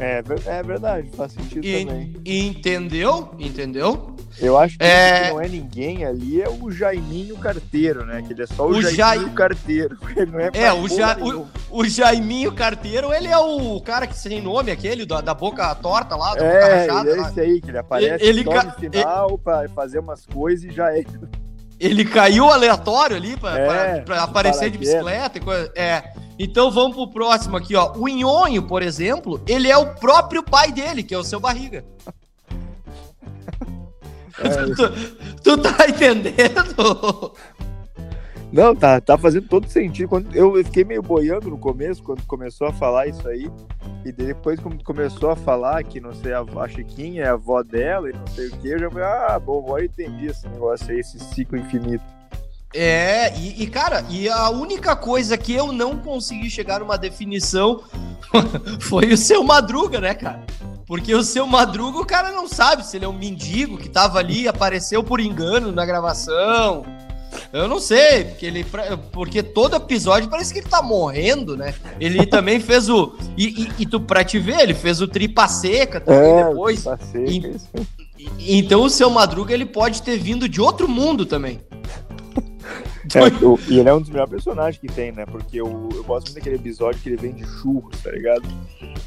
É, 0.00 0.22
é 0.46 0.62
verdade, 0.62 1.10
faz 1.16 1.32
sentido 1.32 1.64
E- 1.66 1.84
também. 1.84 2.14
entendeu? 2.24 3.30
Entendeu? 3.38 4.16
Eu 4.40 4.56
acho 4.56 4.78
que 4.78 4.84
É- 4.84 5.28
não 5.30 5.40
é 5.40 5.48
ninguém 5.48 6.04
ali 6.04 6.40
é 6.40 6.48
o 6.48 6.70
Jaiminho 6.70 7.36
Carteiro, 7.36 8.06
né? 8.06 8.22
Que 8.26 8.32
ele 8.32 8.42
é 8.42 8.46
só 8.46 8.64
o, 8.66 8.70
O 8.70 8.80
Jaiminho 8.80 8.96
Jai- 8.96 9.34
Carteiro. 9.34 9.98
Ele 10.16 10.30
não 10.30 10.40
é, 10.40 10.50
É, 10.54 10.72
o, 10.72 10.88
ja, 10.88 11.18
o, 11.18 11.46
o 11.80 11.84
Jaiminho 11.84 12.52
Carteiro, 12.52 13.12
ele 13.12 13.26
é 13.28 13.36
o 13.36 13.80
cara 13.82 14.06
que 14.06 14.16
sem 14.16 14.40
nome, 14.40 14.70
aquele 14.70 15.04
da, 15.04 15.20
da 15.20 15.34
boca 15.34 15.74
torta 15.74 16.16
lá, 16.16 16.34
da 16.34 16.44
boca 16.44 16.44
É, 16.56 16.86
rachada. 16.86 17.10
ele 17.10 17.18
é 17.18 17.22
lá. 17.22 17.28
esse 17.28 17.40
aí, 17.40 17.60
que 17.60 17.70
ele 17.70 17.78
aparece 17.78 18.24
Ele 18.24 18.44
só 18.44 18.50
ca- 18.52 18.64
no 18.64 18.72
final 18.72 19.38
pra 19.38 19.68
fazer 19.70 19.98
umas 19.98 20.24
coisas 20.24 20.64
e 20.64 20.74
já 20.74 20.96
é. 20.96 21.04
Ele 21.78 22.04
caiu 22.04 22.50
aleatório 22.50 23.16
ali 23.16 23.36
pra, 23.36 23.58
É, 23.58 23.66
pra- 23.66 24.00
pra 24.02 24.22
aparecer 24.22 24.70
de 24.70 24.78
bicicleta 24.78 25.38
e 25.38 25.40
coisa. 25.40 25.72
É. 25.74 26.12
Então 26.42 26.70
vamos 26.70 26.96
pro 26.96 27.06
próximo 27.06 27.58
aqui, 27.58 27.76
ó. 27.76 27.92
O 27.98 28.08
Nhonho, 28.08 28.62
por 28.62 28.82
exemplo, 28.82 29.38
ele 29.46 29.70
é 29.70 29.76
o 29.76 29.94
próprio 29.96 30.42
pai 30.42 30.72
dele, 30.72 31.02
que 31.02 31.14
é 31.14 31.18
o 31.18 31.22
seu 31.22 31.38
barriga. 31.38 31.84
É, 34.38 34.64
tu, 34.74 35.36
tu 35.42 35.58
tá 35.58 35.86
entendendo? 35.86 37.34
Não, 38.50 38.74
tá, 38.74 39.02
tá 39.02 39.18
fazendo 39.18 39.48
todo 39.48 39.68
sentido. 39.68 40.08
Quando 40.08 40.34
eu 40.34 40.64
fiquei 40.64 40.82
meio 40.82 41.02
boiando 41.02 41.50
no 41.50 41.58
começo, 41.58 42.02
quando 42.02 42.22
começou 42.22 42.68
a 42.68 42.72
falar 42.72 43.06
isso 43.06 43.28
aí. 43.28 43.50
E 44.02 44.10
depois, 44.10 44.58
quando 44.58 44.82
começou 44.82 45.28
a 45.28 45.36
falar 45.36 45.84
que, 45.84 46.00
não 46.00 46.14
sei, 46.14 46.32
a, 46.32 46.40
a 46.40 46.68
Chiquinha 46.68 47.24
é 47.24 47.28
a 47.28 47.32
avó 47.32 47.62
dela 47.62 48.08
e 48.08 48.14
não 48.14 48.26
sei 48.28 48.48
o 48.48 48.56
que, 48.56 48.68
eu 48.68 48.78
já 48.78 48.88
falei, 48.88 49.04
ah, 49.04 49.38
bom, 49.38 49.58
agora 49.62 49.82
eu 49.82 49.86
entendi 49.88 50.28
esse 50.28 50.48
negócio 50.48 50.90
aí, 50.90 51.00
esse 51.00 51.18
ciclo 51.18 51.58
infinito. 51.58 52.19
É, 52.72 53.36
e, 53.36 53.62
e, 53.64 53.66
cara, 53.66 54.04
e 54.08 54.28
a 54.28 54.48
única 54.50 54.94
coisa 54.94 55.36
que 55.36 55.52
eu 55.52 55.72
não 55.72 55.96
consegui 55.96 56.48
chegar 56.48 56.80
numa 56.80 56.96
definição 56.96 57.82
foi 58.80 59.12
o 59.12 59.16
seu 59.16 59.42
Madruga, 59.42 60.00
né, 60.00 60.14
cara? 60.14 60.44
Porque 60.86 61.14
o 61.14 61.22
seu 61.22 61.46
Madruga, 61.46 61.98
o 61.98 62.06
cara 62.06 62.30
não 62.32 62.46
sabe 62.48 62.84
se 62.86 62.96
ele 62.96 63.04
é 63.04 63.08
um 63.08 63.12
mendigo 63.12 63.76
que 63.76 63.88
tava 63.88 64.18
ali, 64.18 64.46
apareceu 64.48 65.02
por 65.02 65.20
engano 65.20 65.70
na 65.72 65.84
gravação. 65.86 66.84
Eu 67.52 67.68
não 67.68 67.78
sei, 67.78 68.24
porque 68.24 68.44
ele. 68.46 68.66
Porque 69.12 69.40
todo 69.40 69.76
episódio 69.76 70.28
parece 70.28 70.52
que 70.52 70.58
ele 70.58 70.68
tá 70.68 70.82
morrendo, 70.82 71.56
né? 71.56 71.74
Ele 72.00 72.26
também 72.26 72.58
fez 72.58 72.88
o. 72.88 73.16
E, 73.36 73.62
e, 73.64 73.72
e 73.80 73.86
tu, 73.86 74.00
pra 74.00 74.24
te 74.24 74.38
ver, 74.40 74.58
ele 74.60 74.74
fez 74.74 75.00
o 75.00 75.06
tripa 75.06 75.46
seca 75.46 76.00
também 76.00 76.28
É, 76.40 76.48
depois. 76.48 76.84
E- 77.14 77.38
isso. 77.54 77.68
E- 78.18 78.58
Então 78.58 78.82
o 78.82 78.90
seu 78.90 79.08
Madruga 79.10 79.54
ele 79.54 79.66
pode 79.66 80.02
ter 80.02 80.18
vindo 80.18 80.48
de 80.48 80.60
outro 80.60 80.88
mundo 80.88 81.24
também. 81.24 81.60
É, 83.14 83.44
o- 83.44 83.58
e 83.68 83.78
ele 83.78 83.88
é 83.88 83.94
um 83.94 84.00
dos 84.00 84.08
melhores 84.10 84.30
personagens 84.30 84.78
que 84.80 84.86
tem, 84.86 85.10
né? 85.12 85.26
Porque 85.26 85.60
eu, 85.60 85.88
eu 85.94 86.04
gosto 86.04 86.26
muito 86.26 86.34
daquele 86.34 86.56
episódio 86.56 87.00
que 87.00 87.08
ele 87.08 87.16
vem 87.16 87.32
de 87.32 87.44
churros, 87.44 87.98
tá 88.02 88.10
ligado? 88.10 88.42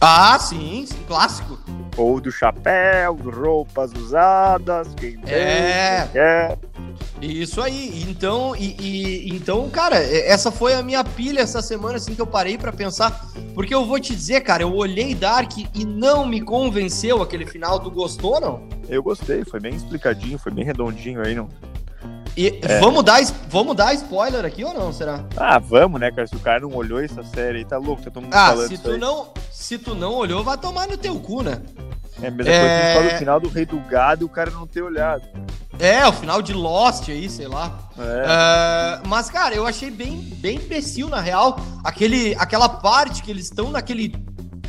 Ah, 0.01 0.37
sim, 0.39 0.85
sim, 0.85 0.97
clássico. 1.07 1.57
Ou 1.95 2.19
do 2.19 2.31
chapéu, 2.31 3.15
roupas 3.15 3.91
usadas, 3.93 4.89
quem 4.95 5.17
tem, 5.19 5.33
É. 5.33 6.01
quem 6.03 6.11
quer. 6.13 6.57
Isso 7.21 7.61
aí. 7.61 8.03
Então, 8.09 8.53
e, 8.55 8.75
e- 8.79 9.29
então, 9.35 9.69
cara, 9.69 9.95
essa 9.97 10.51
foi 10.51 10.73
a 10.73 10.81
minha 10.83 11.03
pilha 11.03 11.39
essa 11.39 11.61
semana, 11.61 11.95
assim, 11.95 12.13
que 12.15 12.21
eu 12.21 12.27
parei 12.27 12.57
pra 12.57 12.73
pensar. 12.73 13.25
Porque 13.53 13.73
eu 13.73 13.85
vou 13.85 13.99
te 13.99 14.13
dizer, 14.13 14.41
cara, 14.41 14.63
eu 14.63 14.73
olhei 14.75 15.15
Dark 15.15 15.51
e 15.73 15.85
não 15.85 16.25
me 16.25 16.41
convenceu 16.41 17.21
aquele 17.21 17.45
final. 17.45 17.79
Tu 17.79 17.89
gostou, 17.89 18.41
não? 18.41 18.67
Eu 18.89 19.01
gostei, 19.01 19.45
foi 19.45 19.59
bem 19.61 19.73
explicadinho, 19.75 20.37
foi 20.37 20.51
bem 20.51 20.65
redondinho 20.65 21.21
aí, 21.25 21.33
não. 21.33 21.47
E 22.35 22.59
vamos, 22.79 23.03
dar, 23.03 23.21
vamos 23.47 23.75
dar 23.75 23.93
spoiler 23.93 24.43
aqui 24.43 24.63
ou 24.63 24.73
não, 24.73 24.91
será? 24.91 25.23
Ah, 25.37 25.59
vamos, 25.59 25.99
né, 26.01 26.09
cara? 26.11 26.25
Se 26.27 26.35
o 26.35 26.39
cara 26.39 26.61
não 26.61 26.73
olhou 26.75 26.99
essa 26.99 27.21
série 27.23 27.59
aí, 27.59 27.65
tá 27.65 27.77
louco, 27.77 28.01
tá 28.01 28.09
todo 28.09 28.23
mundo 28.23 28.33
Ah, 28.33 28.47
falando 28.49 28.67
se 28.69 28.77
tu, 28.79 28.91
aí. 28.91 28.97
não, 28.97 29.27
se 29.51 29.77
tu 29.77 29.93
não 29.93 30.13
olhou, 30.15 30.43
vai 30.43 30.57
tomar 30.57 30.87
no 30.87 30.97
teu 30.97 31.19
cu, 31.19 31.43
né? 31.43 31.61
É 32.21 32.27
a 32.27 32.31
mesma 32.31 32.51
É- 32.51 32.59
coisa 32.59 32.79
que 32.79 32.93
fala 32.95 33.11
do 33.13 33.19
final 33.19 33.39
do 33.39 33.49
Rei 33.49 33.65
do 33.65 33.79
Gado 33.81 34.23
e 34.23 34.25
o 34.25 34.29
cara 34.29 34.49
não 34.49 34.65
ter 34.65 34.81
olhado. 34.81 35.23
É, 35.79 36.07
o 36.07 36.13
final 36.13 36.41
de 36.41 36.53
Lost 36.53 37.09
aí, 37.09 37.29
sei 37.29 37.47
lá. 37.47 37.77
É. 37.97 38.99
É, 39.03 39.07
mas, 39.07 39.29
cara, 39.29 39.53
eu 39.53 39.65
achei 39.67 39.91
bem, 39.91 40.17
bem 40.37 40.57
imbecil, 40.57 41.09
na 41.09 41.19
real. 41.19 41.57
Aquele, 41.83 42.35
aquela 42.39 42.67
parte 42.69 43.21
que 43.21 43.29
eles 43.29 43.45
estão 43.45 43.69
naquele 43.69 44.09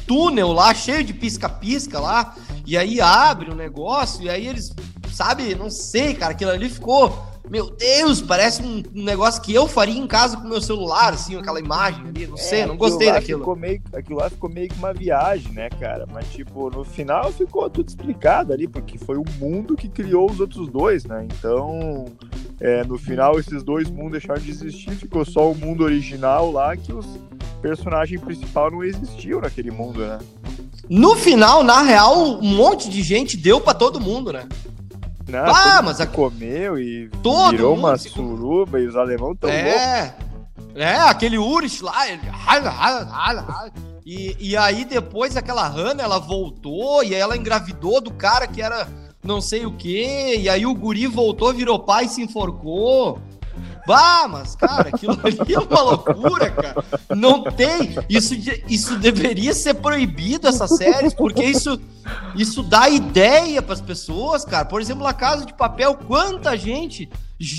túnel 0.06 0.52
lá, 0.52 0.74
cheio 0.74 1.02
de 1.04 1.14
pisca-pisca 1.14 1.98
lá, 1.98 2.34
e 2.66 2.76
aí 2.76 3.00
abre 3.00 3.50
o 3.50 3.54
negócio, 3.54 4.22
e 4.22 4.28
aí 4.30 4.46
eles, 4.46 4.74
sabe, 5.12 5.54
não 5.54 5.70
sei, 5.70 6.12
cara, 6.14 6.32
aquilo 6.32 6.50
ali 6.50 6.68
ficou. 6.68 7.32
Meu 7.50 7.68
Deus, 7.70 8.22
parece 8.22 8.62
um 8.62 8.82
negócio 8.94 9.42
que 9.42 9.54
eu 9.54 9.68
faria 9.68 9.98
em 9.98 10.06
casa 10.06 10.36
com 10.36 10.48
meu 10.48 10.62
celular, 10.62 11.12
assim, 11.12 11.36
aquela 11.36 11.60
imagem 11.60 12.06
ali, 12.06 12.26
não 12.26 12.38
sei, 12.38 12.60
É, 12.60 12.66
não 12.66 12.76
gostei 12.76 13.12
daquilo. 13.12 13.40
Ficou 13.40 13.54
meio, 13.54 13.82
aquilo 13.92 14.18
lá 14.18 14.30
ficou 14.30 14.48
meio 14.48 14.68
que 14.68 14.78
uma 14.78 14.94
viagem, 14.94 15.52
né, 15.52 15.68
cara? 15.68 16.06
Mas, 16.10 16.26
tipo, 16.28 16.70
no 16.70 16.84
final 16.84 17.30
ficou 17.32 17.68
tudo 17.68 17.88
explicado 17.88 18.52
ali, 18.52 18.66
porque 18.66 18.96
foi 18.96 19.18
o 19.18 19.24
mundo 19.38 19.76
que 19.76 19.88
criou 19.88 20.30
os 20.30 20.40
outros 20.40 20.68
dois, 20.68 21.04
né? 21.04 21.26
Então, 21.26 22.06
é, 22.60 22.82
no 22.84 22.96
final, 22.96 23.38
esses 23.38 23.62
dois 23.62 23.90
mundos 23.90 24.12
deixaram 24.12 24.40
de 24.40 24.50
existir, 24.50 24.92
ficou 24.92 25.24
só 25.24 25.50
o 25.50 25.54
mundo 25.54 25.84
original 25.84 26.50
lá, 26.50 26.74
que 26.76 26.92
os 26.92 27.06
personagens 27.60 28.20
principais 28.20 28.72
não 28.72 28.82
existiam 28.82 29.40
naquele 29.40 29.70
mundo, 29.70 30.00
né? 30.00 30.18
No 30.88 31.16
final, 31.16 31.62
na 31.62 31.82
real, 31.82 32.38
um 32.38 32.56
monte 32.56 32.90
de 32.90 33.02
gente 33.02 33.36
deu 33.36 33.60
pra 33.60 33.72
todo 33.72 34.00
mundo, 34.00 34.32
né? 34.32 34.46
Né? 35.42 35.52
Ah, 35.54 35.82
mas 35.82 36.00
a- 36.00 36.06
comeu 36.06 36.78
e 36.78 37.08
Todo 37.22 37.50
virou 37.50 37.74
uma 37.74 37.96
se- 37.98 38.08
suruba 38.08 38.78
e 38.80 38.86
os 38.86 38.96
alemães 38.96 39.36
tão 39.40 39.50
loucos. 39.50 39.72
É. 39.72 40.14
É, 40.76 40.96
aquele 40.96 41.38
Urich 41.38 41.82
lá, 41.82 42.08
ele... 42.08 42.20
E, 44.04 44.36
e 44.50 44.56
aí 44.56 44.84
depois 44.84 45.36
aquela 45.36 45.66
Hannah, 45.66 46.02
ela 46.02 46.18
voltou 46.18 47.02
e 47.02 47.14
aí 47.14 47.20
ela 47.20 47.36
engravidou 47.36 48.00
do 48.00 48.12
cara 48.12 48.46
que 48.46 48.60
era 48.60 48.86
não 49.22 49.40
sei 49.40 49.64
o 49.64 49.72
quê, 49.72 50.36
e 50.38 50.50
aí 50.50 50.66
o 50.66 50.74
guri 50.74 51.06
voltou, 51.06 51.50
virou 51.54 51.78
pai 51.78 52.04
e 52.04 52.08
se 52.10 52.20
enforcou. 52.22 53.18
Bah, 53.86 54.26
mas, 54.28 54.54
cara, 54.56 54.88
aquilo 54.88 55.18
ali 55.22 55.54
é 55.54 55.58
uma 55.58 55.80
loucura, 55.82 56.50
cara. 56.50 56.84
Não 57.14 57.42
tem. 57.44 57.94
Isso, 58.08 58.34
isso 58.68 58.96
deveria 58.98 59.52
ser 59.54 59.74
proibido, 59.74 60.48
essas 60.48 60.70
séries, 60.76 61.12
porque 61.12 61.44
isso, 61.44 61.78
isso 62.34 62.62
dá 62.62 62.88
ideia 62.88 63.60
pras 63.60 63.80
pessoas, 63.82 64.44
cara. 64.44 64.64
Por 64.64 64.80
exemplo, 64.80 65.06
a 65.06 65.12
Casa 65.12 65.44
de 65.44 65.52
Papel, 65.52 65.94
quanta 66.06 66.56
gente 66.56 67.10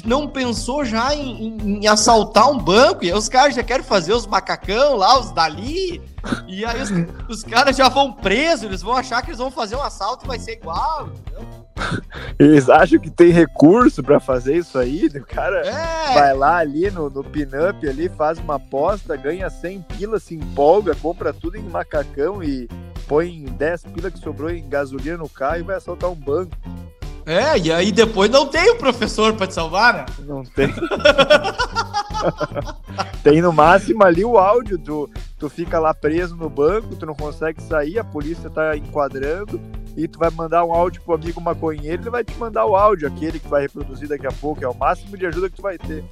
não 0.03 0.27
pensou 0.27 0.83
já 0.83 1.13
em, 1.13 1.45
em- 1.47 1.77
em 1.83 1.87
assaltar 1.87 2.49
um 2.49 2.57
banco, 2.57 3.03
e 3.05 3.11
aí 3.11 3.17
os 3.17 3.29
caras 3.29 3.53
já 3.53 3.61
querem 3.61 3.85
fazer 3.85 4.13
os 4.13 4.25
macacão 4.25 4.95
lá, 4.95 5.19
os 5.19 5.31
dali, 5.31 6.01
e 6.47 6.65
aí 6.65 6.81
os, 6.81 6.89
os 7.29 7.43
caras 7.43 7.77
já 7.77 7.87
vão 7.87 8.11
presos, 8.11 8.63
eles 8.63 8.81
vão 8.81 8.93
achar 8.95 9.21
que 9.21 9.29
eles 9.29 9.37
vão 9.37 9.51
fazer 9.51 9.75
um 9.75 9.83
assalto 9.83 10.25
e 10.25 10.27
vai 10.27 10.39
ser 10.39 10.53
igual, 10.53 11.07
entendeu? 11.09 11.64
Eles 12.39 12.69
acham 12.69 12.99
que 12.99 13.09
tem 13.09 13.31
recurso 13.31 14.03
pra 14.03 14.19
fazer 14.19 14.57
isso 14.57 14.77
aí, 14.77 15.09
né? 15.13 15.19
o 15.19 15.25
cara 15.25 15.61
É, 15.65 16.13
vai 16.13 16.33
lá 16.33 16.57
ali 16.57 16.89
no, 16.91 17.09
no 17.09 17.23
pin-up 17.23 17.87
ali, 17.87 18.09
faz 18.09 18.37
uma 18.39 18.55
aposta, 18.55 19.15
ganha 19.15 19.49
100 19.49 19.81
pila, 19.97 20.19
se 20.19 20.35
empolga, 20.35 20.95
compra 20.95 21.33
tudo 21.33 21.57
em 21.57 21.63
macacão 21.63 22.43
e 22.43 22.67
põe 23.07 23.45
10 23.45 23.83
pila 23.93 24.11
que 24.11 24.19
sobrou 24.19 24.49
em 24.49 24.67
gasolina 24.67 25.17
no 25.17 25.29
carro 25.29 25.59
e 25.59 25.63
vai 25.63 25.75
assaltar 25.75 26.09
um 26.09 26.15
banco. 26.15 26.51
é, 27.25 27.57
e 27.57 27.71
aí 27.71 27.91
depois 27.91 28.29
não 28.29 28.47
tem 28.47 28.71
o 28.71 28.77
professor 28.77 29.33
pra 29.33 29.47
te 29.47 29.53
salvar, 29.53 29.93
né? 29.93 30.05
Não 30.19 30.43
tem. 30.43 30.73
tem 33.23 33.41
no 33.41 33.51
máximo 33.51 34.03
ali 34.03 34.23
o 34.23 34.37
áudio, 34.37 34.77
tu, 34.77 35.09
tu 35.37 35.49
fica 35.49 35.79
lá 35.79 35.93
preso 35.93 36.35
no 36.35 36.49
banco, 36.49 36.95
tu 36.95 37.05
não 37.05 37.15
consegue 37.15 37.61
sair, 37.61 37.99
a 37.99 38.03
polícia 38.03 38.49
tá 38.49 38.75
enquadrando 38.75 39.59
e 39.95 40.07
tu 40.07 40.19
vai 40.19 40.29
mandar 40.29 40.63
um 40.65 40.73
áudio 40.73 41.01
pro 41.01 41.15
amigo 41.15 41.39
maconheiro, 41.41 42.03
ele 42.03 42.09
vai 42.09 42.23
te 42.23 42.35
mandar 42.37 42.65
o 42.65 42.75
áudio, 42.75 43.07
aquele 43.07 43.39
que 43.39 43.47
vai 43.47 43.61
reproduzir 43.63 44.07
daqui 44.07 44.27
a 44.27 44.31
pouco, 44.31 44.63
é 44.63 44.67
o 44.67 44.73
máximo 44.75 45.17
de 45.17 45.25
ajuda 45.25 45.49
que 45.49 45.55
tu 45.55 45.61
vai 45.61 45.77
ter. 45.77 46.03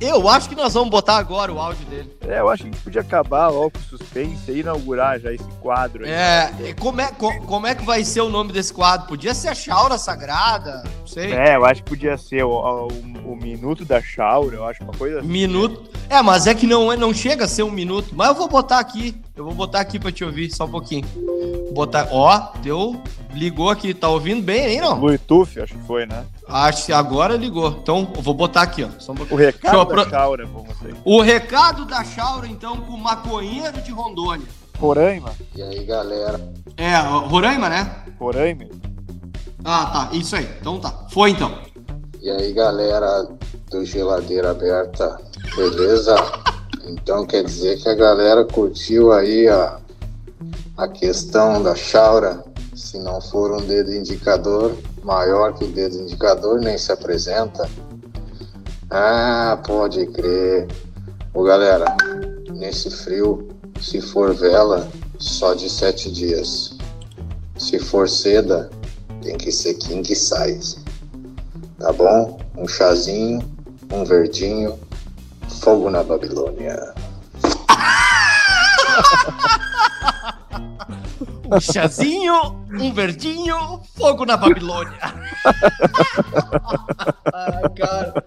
Eu 0.00 0.28
acho 0.28 0.48
que 0.48 0.54
nós 0.54 0.74
vamos 0.74 0.90
botar 0.90 1.16
agora 1.16 1.52
o 1.52 1.58
áudio 1.58 1.84
dele. 1.86 2.16
É, 2.26 2.38
eu 2.40 2.48
acho 2.48 2.62
que 2.62 2.68
a 2.68 2.72
gente 2.72 2.82
podia 2.82 3.00
acabar 3.00 3.48
logo 3.48 3.70
com 3.72 3.78
o 3.78 3.82
suspense 3.82 4.50
e 4.50 4.60
inaugurar 4.60 5.18
já 5.18 5.32
esse 5.32 5.44
quadro 5.60 6.04
aí. 6.04 6.10
É, 6.10 6.74
como 6.78 7.00
é, 7.00 7.08
co- 7.10 7.40
como 7.46 7.66
é 7.66 7.74
que 7.74 7.84
vai 7.84 8.04
ser 8.04 8.20
o 8.20 8.28
nome 8.28 8.52
desse 8.52 8.72
quadro? 8.72 9.08
Podia 9.08 9.34
ser 9.34 9.48
a 9.48 9.54
Chaura 9.54 9.98
Sagrada, 9.98 10.84
não 11.00 11.06
sei. 11.06 11.32
É, 11.32 11.56
eu 11.56 11.64
acho 11.64 11.82
que 11.82 11.88
podia 11.90 12.16
ser 12.18 12.44
o, 12.44 12.50
o, 12.50 13.32
o 13.32 13.36
minuto 13.36 13.84
da 13.84 14.00
Shaura, 14.00 14.56
eu 14.56 14.64
acho 14.66 14.84
uma 14.84 14.92
coisa 14.92 15.18
assim. 15.20 15.28
Minuto. 15.28 15.90
É, 16.08 16.22
mas 16.22 16.46
é 16.46 16.54
que 16.54 16.66
não, 16.66 16.92
é- 16.92 16.96
não 16.96 17.12
chega 17.12 17.46
a 17.46 17.48
ser 17.48 17.62
um 17.64 17.70
minuto. 17.70 18.10
Mas 18.14 18.28
eu 18.28 18.34
vou 18.34 18.48
botar 18.48 18.78
aqui. 18.78 19.20
Eu 19.34 19.44
vou 19.44 19.54
botar 19.54 19.80
aqui 19.80 19.98
pra 19.98 20.12
te 20.12 20.24
ouvir, 20.24 20.50
só 20.54 20.64
um 20.66 20.70
pouquinho. 20.70 21.06
Botar. 21.72 22.08
Ó, 22.10 22.52
deu. 22.60 23.00
Ligou 23.38 23.70
aqui. 23.70 23.94
Tá 23.94 24.08
ouvindo 24.08 24.42
bem 24.42 24.66
aí, 24.66 24.80
não? 24.80 24.98
Bluetooth, 24.98 25.60
acho 25.60 25.74
que 25.74 25.86
foi, 25.86 26.04
né? 26.06 26.26
Acho 26.46 26.86
que 26.86 26.92
agora 26.92 27.36
ligou. 27.36 27.68
Então, 27.80 28.10
eu 28.16 28.20
vou 28.20 28.34
botar 28.34 28.62
aqui, 28.62 28.82
ó. 28.82 28.88
Só 28.98 29.12
um. 29.12 29.16
O 29.30 29.36
recado 29.36 29.92
eu 29.92 29.96
da 29.96 30.10
Shaura 30.10 30.46
com 30.46 30.64
você. 30.64 30.94
O 31.04 31.20
recado 31.20 31.84
da 31.84 32.02
Chaura, 32.02 32.48
então, 32.48 32.78
com 32.78 32.94
o 32.94 32.98
maconheiro 32.98 33.80
de 33.80 33.92
Rondônia. 33.92 34.46
Roraima, 34.78 35.32
E 35.54 35.62
aí, 35.62 35.84
galera? 35.84 36.40
É, 36.76 36.96
Roraima, 36.96 37.68
né? 37.68 38.04
Roraima. 38.18 38.64
Ah, 39.64 40.08
tá. 40.10 40.16
Isso 40.16 40.36
aí. 40.36 40.48
Então 40.60 40.78
tá. 40.80 41.06
Foi 41.10 41.30
então. 41.30 41.58
E 42.20 42.30
aí, 42.30 42.52
galera 42.52 43.28
do 43.70 43.84
Geladeira 43.84 44.50
Aberta, 44.50 45.20
beleza? 45.56 46.16
Então 46.86 47.26
quer 47.26 47.44
dizer 47.44 47.78
que 47.78 47.88
a 47.88 47.94
galera 47.94 48.44
curtiu 48.44 49.12
aí 49.12 49.48
a, 49.48 49.78
a 50.76 50.88
questão 50.88 51.62
da 51.62 51.74
Chaura. 51.74 52.44
Se 52.88 52.98
não 52.98 53.20
for 53.20 53.52
um 53.52 53.66
dedo 53.66 53.92
indicador 53.92 54.74
maior 55.04 55.52
que 55.52 55.62
o 55.62 55.68
dedo 55.68 55.98
indicador, 55.98 56.58
nem 56.58 56.78
se 56.78 56.90
apresenta. 56.90 57.68
Ah, 58.88 59.60
pode 59.66 60.06
crer. 60.06 60.66
Ô 61.34 61.42
galera, 61.42 61.94
nesse 62.50 62.90
frio, 62.90 63.46
se 63.78 64.00
for 64.00 64.34
vela, 64.34 64.88
só 65.18 65.52
de 65.52 65.68
sete 65.68 66.10
dias. 66.10 66.78
Se 67.58 67.78
for 67.78 68.08
seda, 68.08 68.70
tem 69.20 69.36
que 69.36 69.52
ser 69.52 69.74
king 69.74 70.14
size. 70.14 70.78
Tá 71.78 71.92
bom? 71.92 72.40
Um 72.56 72.66
chazinho, 72.66 73.46
um 73.92 74.02
verdinho, 74.02 74.78
fogo 75.60 75.90
na 75.90 76.02
Babilônia. 76.02 76.94
Um 81.50 81.60
chazinho, 81.60 82.64
um 82.70 82.92
verdinho, 82.92 83.80
fogo 83.96 84.26
na 84.26 84.36
Babilônia. 84.36 84.98
Ai, 87.32 87.62
cara. 87.76 88.24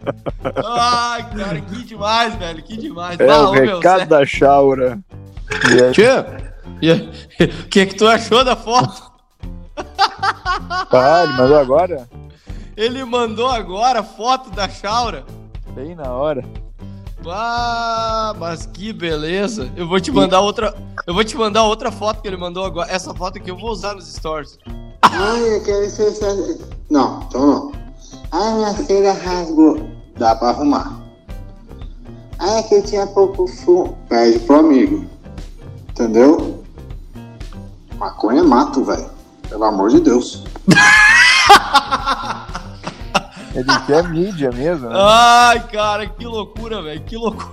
Ai, 0.66 1.30
cara, 1.30 1.62
que 1.62 1.84
demais, 1.84 2.36
velho. 2.36 2.64
Que 2.64 2.78
demais. 2.78 3.20
É 3.20 3.28
Bah, 3.28 3.50
o 3.50 3.52
meu, 3.52 3.76
recado 3.78 4.08
da 4.08 4.26
Shaura. 4.26 5.00
E 5.70 5.84
aí, 5.84 5.92
Tchê, 5.92 6.08
aí, 6.10 7.12
o 7.46 7.68
que 7.68 7.86
que 7.86 7.96
tu 7.96 8.08
achou 8.08 8.44
da 8.44 8.56
foto? 8.56 9.12
pá, 10.90 11.24
ele 11.24 11.34
mandou 11.34 11.60
agora? 11.60 12.10
Ele 12.76 13.06
mandou 13.06 13.48
agora 13.50 14.00
a 14.00 14.04
foto 14.04 14.50
da 14.50 14.68
Chaura. 14.68 15.24
Bem 15.76 15.94
na 15.94 16.12
hora. 16.12 16.44
Ah, 17.28 18.34
mas 18.38 18.66
que 18.66 18.92
beleza. 18.92 19.72
Eu 19.76 19.88
vou 19.88 20.00
te 20.00 20.12
mandar 20.12 20.42
outra. 20.42 20.76
Eu 21.06 21.14
vou 21.14 21.24
te 21.24 21.38
mandar 21.38 21.64
outra 21.64 21.92
foto 21.92 22.22
que 22.22 22.28
ele 22.28 22.38
mandou 22.38 22.66
agora. 22.66 22.92
Essa 22.92 23.14
foto 23.14 23.38
aqui 23.38 23.52
eu 23.52 23.58
vou 23.58 23.72
usar 23.72 23.94
nos 23.94 24.12
stories. 24.12 24.58
Ai, 25.04 25.56
eu 25.56 25.64
quero 25.64 25.90
ser. 25.90 26.60
Não, 26.90 27.24
então 27.28 27.46
não. 27.46 27.72
Ai, 28.32 28.54
minha 28.56 28.74
filha 28.74 29.14
rasgou. 29.14 29.90
Dá 30.18 30.36
pra 30.36 30.50
arrumar. 30.50 31.00
Ai, 32.40 32.60
é 32.60 32.64
que 32.64 32.82
tinha 32.82 33.06
pouco 33.08 33.48
fumo. 33.48 33.98
Pede 34.10 34.40
pro 34.40 34.60
amigo. 34.60 35.06
Entendeu? 35.90 36.64
Maconha 37.98 38.42
é 38.42 38.44
mato, 38.44 38.84
velho. 38.84 39.10
Pelo 39.48 39.64
amor 39.66 39.90
de 39.90 40.00
Deus. 40.00 40.44
Ele 43.54 43.80
quer 43.86 44.04
mídia 44.10 44.52
mesmo, 44.52 44.90
né? 44.90 44.96
Ai, 44.98 45.60
cara, 45.68 46.08
que 46.08 46.26
loucura, 46.26 46.82
velho. 46.82 47.02
Que 47.02 47.18
loucura. 47.18 47.52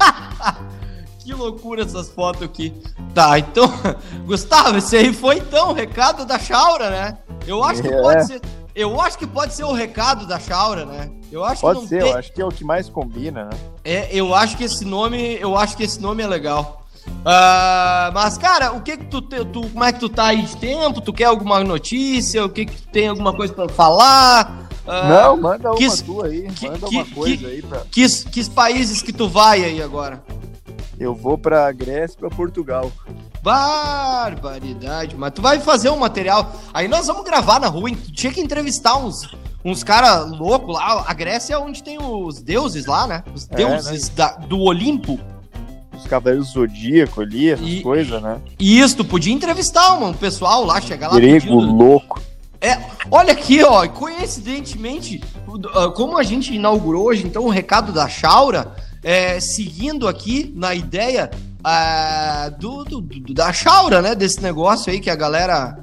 que 1.20 1.32
loucura 1.32 1.82
essas 1.82 2.08
fotos 2.10 2.42
aqui. 2.42 2.72
Tá, 3.14 3.38
então, 3.38 3.72
Gustavo, 4.26 4.78
esse 4.78 4.96
aí 4.96 5.12
foi 5.12 5.36
então 5.38 5.70
o 5.70 5.72
recado 5.72 6.24
da 6.24 6.38
Chaura, 6.38 6.90
né? 6.90 7.18
Eu 7.46 7.62
acho 7.62 7.82
que 7.82 7.88
É. 7.88 8.00
pode 8.00 8.26
ser. 8.26 8.40
eu 8.74 9.00
acho 9.00 9.18
que 9.18 9.26
pode 9.26 9.52
ser 9.54 9.64
o 9.64 9.72
recado 9.72 10.26
da 10.26 10.38
Chaura, 10.40 10.84
né? 10.86 11.10
Eu 11.30 11.44
acho 11.44 11.60
Pode 11.62 11.76
que 11.78 11.82
não 11.82 11.88
ser, 11.88 12.02
tem- 12.02 12.10
eu 12.12 12.18
acho 12.18 12.32
que 12.32 12.42
é 12.42 12.44
o 12.44 12.48
que 12.50 12.64
mais 12.64 12.88
combina, 12.88 13.44
né? 13.44 13.50
É, 13.84 14.08
eu 14.12 14.34
acho 14.34 14.56
que 14.56 14.64
esse 14.64 14.84
nome, 14.84 15.36
eu 15.40 15.56
acho 15.56 15.76
que 15.76 15.82
esse 15.82 16.00
nome 16.00 16.22
é 16.22 16.26
legal. 16.26 16.82
Ah, 17.24 18.10
mas 18.14 18.36
cara, 18.38 18.72
o 18.72 18.80
que 18.80 18.96
que 18.96 19.06
tu, 19.06 19.20
tu, 19.22 19.68
como 19.70 19.82
é 19.84 19.92
que 19.92 19.98
tu 19.98 20.08
tá 20.08 20.26
aí 20.26 20.42
de 20.42 20.56
tempo? 20.56 21.00
Tu 21.00 21.12
quer 21.12 21.24
alguma 21.24 21.62
notícia? 21.64 22.44
O 22.44 22.48
que 22.48 22.66
que 22.66 22.80
tu 22.82 22.88
tem 22.88 23.08
alguma 23.08 23.32
coisa 23.32 23.52
pra 23.52 23.68
falar? 23.68 24.68
Ah, 24.86 25.08
Não, 25.08 25.36
manda 25.36 25.70
uma 25.70 25.76
que- 25.78 26.02
tua 26.02 26.26
aí, 26.26 26.42
que- 26.52 26.66
manda 26.68 26.88
que- 26.88 26.96
uma 26.96 27.04
coisa 27.06 27.36
que- 27.36 27.46
aí 27.46 27.62
pra... 27.62 27.80
Que, 27.90 28.08
que 28.08 28.50
países 28.50 29.00
que 29.02 29.12
tu 29.12 29.28
vai 29.28 29.64
aí 29.64 29.80
agora? 29.82 30.22
Eu 30.98 31.14
vou 31.14 31.38
pra 31.38 31.70
Grécia 31.72 32.16
e 32.16 32.18
pra 32.18 32.30
Portugal. 32.30 32.90
Barbaridade, 33.42 35.16
mas 35.16 35.32
tu 35.32 35.42
vai 35.42 35.58
fazer 35.60 35.90
um 35.90 35.96
material. 35.96 36.52
Aí 36.72 36.86
nós 36.88 37.06
vamos 37.06 37.24
gravar 37.24 37.58
na 37.60 37.66
rua, 37.68 37.88
hein? 37.90 37.96
Tu 37.96 38.12
tinha 38.12 38.32
que 38.32 38.40
entrevistar 38.40 38.96
uns, 38.96 39.28
uns 39.64 39.82
caras 39.82 40.30
loucos 40.30 40.74
lá. 40.74 41.04
A 41.06 41.12
Grécia 41.14 41.54
é 41.54 41.58
onde 41.58 41.82
tem 41.82 41.98
os 42.00 42.40
deuses 42.42 42.86
lá, 42.86 43.06
né? 43.06 43.24
Os 43.34 43.48
É, 43.50 43.54
deuses 43.56 44.08
da- 44.10 44.36
do 44.36 44.60
Olimpo. 44.60 45.18
Os 45.96 46.06
Cavaleiros 46.06 46.48
Zodíaco 46.52 47.20
ali, 47.20 47.50
essas 47.50 47.80
coisas, 47.82 48.20
né? 48.22 48.40
E 48.58 48.78
isso, 48.80 48.96
tu 48.96 49.04
podia 49.04 49.32
entrevistar 49.32 49.92
um 49.94 50.12
pessoal 50.12 50.64
lá, 50.64 50.80
chegar 50.80 51.08
lá 51.08 51.14
Grego 51.14 51.46
pedindo- 51.46 51.60
louco. 51.76 52.20
É, 52.62 52.78
olha 53.10 53.32
aqui, 53.32 53.62
ó, 53.64 53.86
coincidentemente, 53.88 55.20
ah, 55.74 55.88
como 55.88 56.16
a 56.16 56.22
gente 56.22 56.54
inaugurou 56.54 57.06
hoje, 57.08 57.26
então, 57.26 57.44
o 57.44 57.50
recado 57.50 57.92
da 57.92 58.08
Chaura, 58.08 58.72
é, 59.02 59.40
seguindo 59.40 60.06
aqui 60.06 60.52
na 60.54 60.72
ideia 60.74 61.28
ah, 61.64 62.50
do, 62.58 62.84
do- 62.84 63.00
do- 63.00 63.34
da 63.34 63.52
Chaura, 63.52 64.00
né, 64.00 64.14
desse 64.14 64.40
negócio 64.40 64.92
aí 64.92 65.00
que 65.00 65.10
a 65.10 65.16
galera 65.16 65.76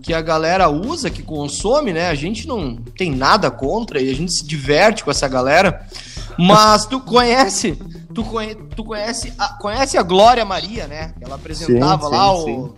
que 0.00 0.14
a 0.14 0.20
galera 0.22 0.68
usa, 0.70 1.10
que 1.10 1.22
consome, 1.24 1.92
né, 1.92 2.08
a 2.08 2.14
gente 2.14 2.46
não 2.46 2.76
tem 2.76 3.10
nada 3.10 3.50
contra 3.50 4.00
e 4.00 4.08
a 4.08 4.14
gente 4.14 4.32
se 4.32 4.46
diverte 4.46 5.02
com 5.02 5.10
essa 5.10 5.26
galera, 5.26 5.84
mas 6.38 6.86
tu 6.86 7.00
conhece, 7.00 7.76
tu, 8.14 8.22
conhe, 8.22 8.54
tu 8.54 8.84
conhece, 8.84 9.32
a, 9.36 9.48
conhece 9.54 9.98
a 9.98 10.02
Glória 10.02 10.44
Maria, 10.44 10.86
né, 10.86 11.12
ela 11.20 11.34
apresentava 11.34 12.06
Sim, 12.06 12.14
lá 12.14 12.36
sim, 12.36 12.40
o... 12.42 12.44
sim. 12.44 12.72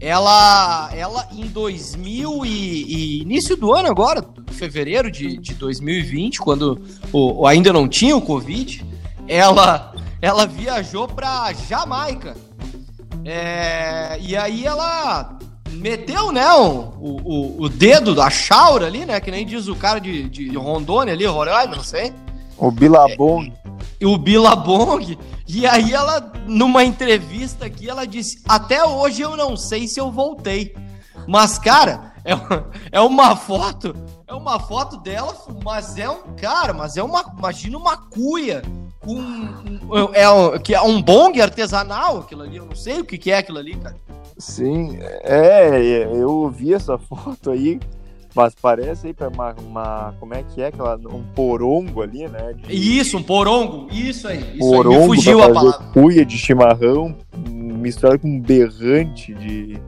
Ela, 0.00 0.90
ela 0.94 1.28
em 1.32 1.46
2000 1.46 2.46
e, 2.46 2.48
e 2.48 3.22
início 3.22 3.56
do 3.56 3.72
ano 3.74 3.88
agora, 3.88 4.24
fevereiro 4.52 5.10
de, 5.10 5.38
de 5.38 5.54
2020, 5.54 6.38
quando 6.38 6.80
o, 7.12 7.46
ainda 7.46 7.72
não 7.72 7.88
tinha 7.88 8.16
o 8.16 8.22
Covid, 8.22 8.84
ela, 9.26 9.92
ela 10.22 10.46
viajou 10.46 11.08
pra 11.08 11.52
Jamaica. 11.52 12.36
É, 13.24 14.18
e 14.20 14.36
aí 14.36 14.64
ela 14.64 15.36
meteu, 15.72 16.32
né, 16.32 16.50
o, 16.54 16.92
o, 17.00 17.62
o 17.62 17.68
dedo 17.68 18.14
da 18.14 18.30
chaura 18.30 18.86
ali, 18.86 19.04
né, 19.04 19.20
que 19.20 19.30
nem 19.30 19.44
diz 19.44 19.68
o 19.68 19.76
cara 19.76 19.98
de, 19.98 20.28
de 20.28 20.56
Rondônia 20.56 21.12
ali, 21.12 21.26
Roraima, 21.26 21.76
não 21.76 21.84
sei 21.84 22.12
O 22.56 22.70
Bilabong. 22.70 23.52
O 24.06 24.16
Billabong. 24.18 25.18
E 25.46 25.66
aí 25.66 25.92
ela, 25.92 26.32
numa 26.46 26.84
entrevista 26.84 27.66
aqui, 27.66 27.88
ela 27.88 28.06
disse: 28.06 28.42
Até 28.48 28.84
hoje 28.84 29.22
eu 29.22 29.36
não 29.36 29.56
sei 29.56 29.86
se 29.88 30.00
eu 30.00 30.10
voltei. 30.10 30.74
Mas, 31.26 31.58
cara, 31.58 32.12
é, 32.24 32.32
é 32.98 33.00
uma 33.00 33.36
foto. 33.36 33.94
É 34.26 34.34
uma 34.34 34.60
foto 34.60 34.98
dela, 34.98 35.34
mas 35.64 35.96
é 35.96 36.08
um. 36.08 36.34
Cara, 36.36 36.72
mas 36.74 36.96
é 36.96 37.02
uma. 37.02 37.24
Imagina 37.38 37.78
uma 37.78 37.96
cuia 37.96 38.62
com. 39.00 39.18
É, 40.14 40.28
um- 40.30 40.58
que 40.58 40.74
é 40.74 40.82
um 40.82 41.00
bong 41.00 41.40
artesanal, 41.40 42.18
aquilo 42.18 42.42
ali. 42.42 42.56
Eu 42.56 42.66
não 42.66 42.76
sei 42.76 43.00
o 43.00 43.04
que, 43.04 43.16
que 43.16 43.30
é 43.30 43.38
aquilo 43.38 43.58
ali, 43.58 43.74
cara. 43.76 43.96
Sim, 44.38 44.98
é, 45.22 46.06
eu 46.14 46.48
vi 46.48 46.72
essa 46.72 46.96
foto 46.96 47.50
aí, 47.50 47.80
mas 48.34 48.54
parece 48.60 49.08
aí 49.08 49.12
pra 49.12 49.28
uma, 49.28 49.54
uma- 49.66 50.14
como 50.20 50.34
é 50.34 50.42
que 50.42 50.60
é 50.62 50.66
aquela, 50.68 50.96
um 50.96 51.22
porongo 51.34 52.02
ali, 52.02 52.28
né? 52.28 52.52
de- 52.56 52.72
Isso, 52.98 53.16
um 53.18 53.22
porongo. 53.22 53.88
Isso 53.92 54.28
aí. 54.28 54.38
Isso 54.38 54.52
aí. 54.52 54.58
porongo 54.58 55.00
Me 55.00 55.06
fugiu 55.06 55.42
a 55.42 55.50
palavra. 55.50 55.86
cuia 55.92 56.24
de 56.24 56.36
chimarrão 56.38 57.14
misturado 57.48 58.18
com 58.18 58.28
um 58.28 58.40
berrante 58.40 59.32
de, 59.34 59.78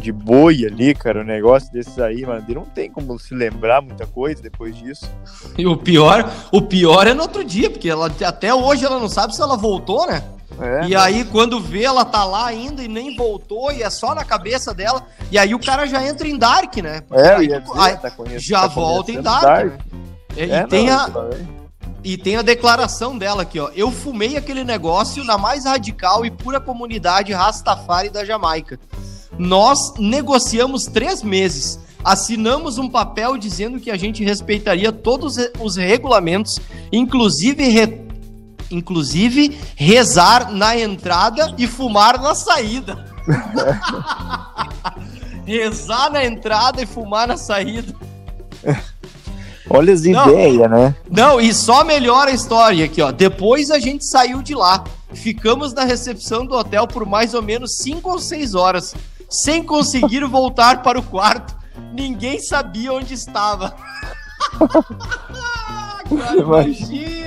de 0.00 0.12
boi 0.12 0.66
ali, 0.66 0.94
cara, 0.94 1.20
um 1.20 1.24
negócio 1.24 1.72
desses 1.72 1.98
aí, 1.98 2.26
mano, 2.26 2.44
não 2.48 2.64
tem 2.64 2.90
como 2.90 3.16
se 3.18 3.32
lembrar 3.34 3.80
muita 3.80 4.06
coisa 4.06 4.42
depois 4.42 4.76
disso. 4.76 5.08
E 5.56 5.64
o 5.66 5.76
pior, 5.76 6.28
o 6.52 6.60
pior 6.62 7.06
é 7.06 7.14
no 7.14 7.22
outro 7.22 7.44
dia, 7.44 7.70
porque 7.70 7.88
ela, 7.88 8.10
até 8.26 8.52
hoje 8.54 8.84
ela 8.84 8.98
não 8.98 9.08
sabe 9.08 9.34
se 9.34 9.40
ela 9.40 9.56
voltou, 9.56 10.06
né? 10.06 10.22
É, 10.60 10.86
E 10.86 10.94
aí, 10.96 11.24
quando 11.24 11.60
vê, 11.60 11.84
ela 11.84 12.04
tá 12.04 12.24
lá 12.24 12.46
ainda 12.46 12.82
e 12.82 12.88
nem 12.88 13.16
voltou, 13.16 13.72
e 13.72 13.82
é 13.82 13.90
só 13.90 14.14
na 14.14 14.24
cabeça 14.24 14.72
dela. 14.74 15.06
E 15.30 15.38
aí 15.38 15.54
o 15.54 15.58
cara 15.58 15.86
já 15.86 16.06
entra 16.06 16.26
em 16.28 16.36
Dark, 16.36 16.76
né? 16.78 17.00
Porque 17.02 17.22
é, 17.22 17.34
aí 17.36 17.46
dizer, 17.48 17.62
aí 17.76 17.96
tá 17.96 18.10
conhecendo- 18.10 18.40
já 18.42 18.60
tá 18.62 18.66
volta 18.68 19.10
em 19.10 19.14
começando 19.16 19.40
Dark. 19.42 19.66
né? 19.66 19.78
E, 20.36 20.40
É, 20.40 20.44
e 20.44 20.60
não, 20.60 20.68
tem 20.68 20.90
a, 20.90 21.10
e 22.04 22.16
tem 22.16 22.36
a 22.36 22.42
declaração 22.42 23.16
dela 23.16 23.42
aqui, 23.42 23.58
ó. 23.60 23.70
Eu 23.74 23.90
fumei 23.90 24.36
aquele 24.36 24.64
negócio 24.64 25.22
na 25.24 25.36
mais 25.38 25.64
radical 25.64 26.24
e 26.26 26.30
pura 26.30 26.58
comunidade 26.60 27.32
Rastafari 27.32 28.10
da 28.10 28.24
Jamaica. 28.24 28.78
Nós 29.38 29.94
negociamos 29.98 30.84
três 30.84 31.22
meses. 31.22 31.78
Assinamos 32.04 32.78
um 32.78 32.88
papel 32.88 33.38
dizendo 33.38 33.78
que 33.78 33.90
a 33.90 33.96
gente 33.96 34.24
respeitaria 34.24 34.90
todos 34.90 35.36
os 35.60 35.76
regulamentos, 35.76 36.58
inclusive, 36.90 37.62
re- 37.68 38.02
inclusive 38.72 39.58
rezar 39.76 40.50
na 40.50 40.76
entrada 40.76 41.54
e 41.58 41.66
fumar 41.66 42.20
na 42.20 42.34
saída. 42.34 43.04
rezar 45.46 46.10
na 46.10 46.24
entrada 46.24 46.82
e 46.82 46.86
fumar 46.86 47.28
na 47.28 47.36
saída. 47.36 47.94
Olha 49.70 49.92
as 49.92 50.02
Não. 50.02 50.28
ideias, 50.28 50.70
né? 50.70 50.94
Não, 51.10 51.40
e 51.40 51.54
só 51.54 51.84
melhora 51.84 52.30
a 52.30 52.34
história 52.34 52.84
aqui, 52.84 53.00
ó. 53.00 53.12
Depois 53.12 53.70
a 53.70 53.78
gente 53.78 54.04
saiu 54.04 54.42
de 54.42 54.54
lá. 54.54 54.84
Ficamos 55.14 55.72
na 55.72 55.84
recepção 55.84 56.46
do 56.46 56.54
hotel 56.54 56.86
por 56.86 57.06
mais 57.06 57.34
ou 57.34 57.42
menos 57.42 57.76
5 57.78 58.10
ou 58.10 58.18
6 58.18 58.54
horas, 58.54 58.94
sem 59.28 59.62
conseguir 59.62 60.24
voltar 60.26 60.82
para 60.82 60.98
o 60.98 61.02
quarto. 61.02 61.54
Ninguém 61.92 62.40
sabia 62.40 62.92
onde 62.92 63.14
estava. 63.14 63.74
Cara, 66.08 66.36
imagina! 66.36 67.21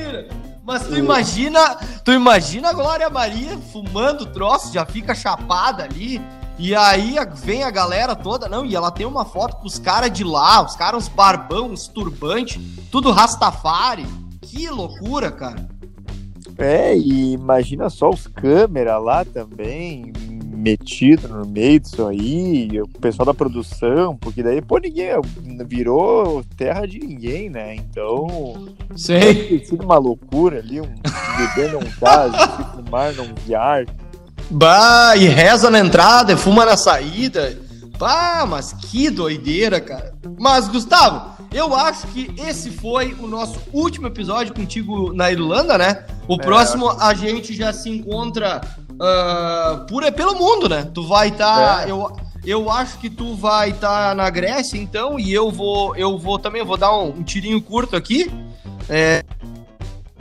Mas 0.66 0.88
tu 0.88 0.98
imagina, 0.98 1.76
tu 2.04 2.12
imagina 2.12 2.70
a 2.70 2.74
Glória 2.74 3.08
Maria 3.08 3.56
fumando 3.72 4.26
troço, 4.26 4.74
já 4.74 4.84
fica 4.84 5.14
chapada 5.14 5.84
ali. 5.84 6.20
E 6.58 6.74
aí 6.74 7.18
vem 7.36 7.64
a 7.64 7.70
galera 7.70 8.16
toda, 8.16 8.50
não, 8.50 8.66
e 8.66 8.76
ela 8.76 8.90
tem 8.90 9.06
uma 9.06 9.26
foto 9.26 9.58
com 9.58 9.68
os 9.68 9.78
caras 9.78 10.12
de 10.12 10.24
lá, 10.24 10.64
os 10.64 10.76
caras, 10.76 11.04
uns 11.04 11.10
barbão, 11.10 11.72
uns 11.72 11.88
turbante, 11.88 12.60
tudo 12.92 13.12
Rastafari. 13.12 14.08
Que 14.42 14.68
loucura, 14.70 15.32
cara. 15.32 15.68
É, 16.58 16.98
e 16.98 17.34
imagina 17.34 17.90
só 17.90 18.10
os 18.10 18.26
câmeras 18.26 19.04
lá 19.04 19.26
também, 19.26 20.14
metido 20.56 21.28
no 21.28 21.46
meio 21.46 21.80
disso 21.80 22.06
aí, 22.08 22.70
o 22.82 22.88
pessoal 23.00 23.26
da 23.26 23.34
produção, 23.34 24.16
porque 24.16 24.42
daí, 24.42 24.62
pô, 24.62 24.78
ninguém 24.78 25.10
virou 25.68 26.44
terra 26.58 26.86
de 26.86 27.00
ninguém, 27.00 27.50
né? 27.50 27.76
Então, 27.76 28.68
Sei. 28.96 29.48
ter 29.60 29.66
sido 29.66 29.84
uma 29.84 29.98
loucura 29.98 30.60
ali, 30.60 30.82
um 30.82 30.88
bebê 31.38 31.68
num 31.72 31.90
caso, 32.00 32.34
se 32.34 32.76
fumar 32.76 33.14
num 33.14 33.34
viar. 33.46 33.86
Bah, 34.50 35.16
e 35.16 35.28
reza 35.28 35.70
na 35.70 35.80
entrada, 35.80 36.34
e 36.34 36.38
fuma 36.38 36.66
na 36.66 36.78
saída. 36.78 37.58
Bah, 37.98 38.46
mas 38.48 38.74
que 38.74 39.10
doideira, 39.10 39.80
cara. 39.80 40.14
Mas, 40.38 40.68
Gustavo, 40.68 41.36
eu 41.54 41.74
acho 41.74 42.08
que 42.08 42.34
esse 42.38 42.70
foi 42.70 43.14
o 43.14 43.28
nosso 43.28 43.60
último 43.72 44.08
episódio 44.08 44.54
contigo 44.54 45.14
na 45.14 45.32
Irlanda, 45.32 45.78
né? 45.78 46.06
O 46.28 46.38
próximo 46.38 46.90
a 46.90 47.14
gente 47.14 47.54
já 47.54 47.72
se 47.72 47.90
encontra 47.90 48.62
ah, 49.00 49.86
por, 49.90 50.10
pelo 50.12 50.36
mundo, 50.36 50.70
né? 50.70 50.90
Tu 50.94 51.06
vai 51.08 51.30
estar. 51.30 51.88
É. 51.88 51.92
eu, 51.92 52.12
eu 52.46 52.70
acho 52.70 53.00
que 53.00 53.10
tu 53.10 53.36
vai 53.36 53.72
estar 53.72 54.16
na 54.16 54.30
Grécia, 54.30 54.78
então, 54.78 55.20
e 55.20 55.34
eu 55.34 55.52
vou, 55.52 55.96
eu 55.96 56.18
vou 56.18 56.38
também, 56.38 56.60
eu 56.60 56.66
vou 56.66 56.78
dar 56.78 56.96
um, 56.96 57.08
um 57.08 57.24
tirinho 57.24 57.62
curto 57.62 57.96
aqui. 57.96 58.32
É, 58.90 59.24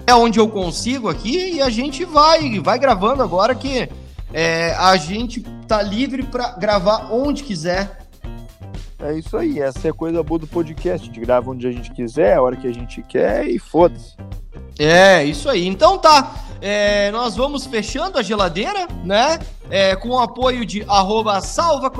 é 0.06 0.14
onde 0.14 0.38
eu 0.38 0.48
consigo 0.48 1.08
aqui 1.08 1.54
e 1.54 1.62
a 1.62 1.70
gente 1.70 2.04
vai, 2.04 2.58
vai 2.60 2.78
gravando 2.78 3.22
agora 3.22 3.54
que 3.54 3.88
é, 4.32 4.74
a 4.74 4.96
gente 4.96 5.40
tá 5.66 5.82
livre 5.82 6.22
pra 6.22 6.52
gravar 6.52 7.08
onde 7.12 7.42
quiser. 7.42 7.98
É 8.98 9.12
isso 9.18 9.36
aí, 9.36 9.60
essa 9.60 9.88
é 9.88 9.90
a 9.90 9.94
coisa 9.94 10.22
boa 10.22 10.38
do 10.38 10.46
podcast, 10.46 11.02
a 11.02 11.12
gente 11.12 11.20
grava 11.20 11.50
onde 11.50 11.66
a 11.66 11.72
gente 11.72 11.92
quiser, 11.92 12.34
a 12.34 12.42
hora 12.42 12.56
que 12.56 12.66
a 12.66 12.72
gente 12.72 13.02
quer 13.02 13.46
e 13.46 13.58
foda-se. 13.58 14.14
É, 14.78 15.22
isso 15.24 15.48
aí. 15.48 15.66
Então 15.66 15.98
tá. 15.98 16.43
É, 16.66 17.10
nós 17.10 17.36
vamos 17.36 17.66
fechando 17.66 18.18
a 18.18 18.22
geladeira, 18.22 18.88
né? 19.04 19.38
É, 19.68 19.94
com 19.94 20.08
o 20.10 20.18
apoio 20.18 20.64
de 20.64 20.82
arroba 20.88 21.38
Salva 21.42 21.92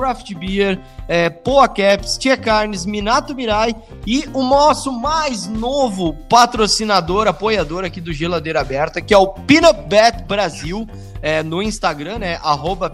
é, 1.07 1.29
Poa 1.29 1.67
Caps, 1.67 2.17
Tia 2.17 2.35
Carnes, 2.35 2.83
Minato 2.83 3.35
Mirai 3.35 3.75
e 4.07 4.27
o 4.33 4.41
nosso 4.41 4.91
mais 4.91 5.45
novo 5.45 6.15
patrocinador, 6.27 7.27
apoiador 7.27 7.85
aqui 7.85 8.01
do 8.01 8.11
Geladeira 8.11 8.61
Aberta, 8.61 9.01
que 9.01 9.13
é 9.13 9.17
o 9.17 9.27
Peanut 9.27 9.81
Bet 9.87 10.23
Brasil. 10.23 10.87
É, 11.21 11.43
no 11.43 11.61
Instagram, 11.61 12.19
né? 12.19 12.39
Arroba. 12.41 12.91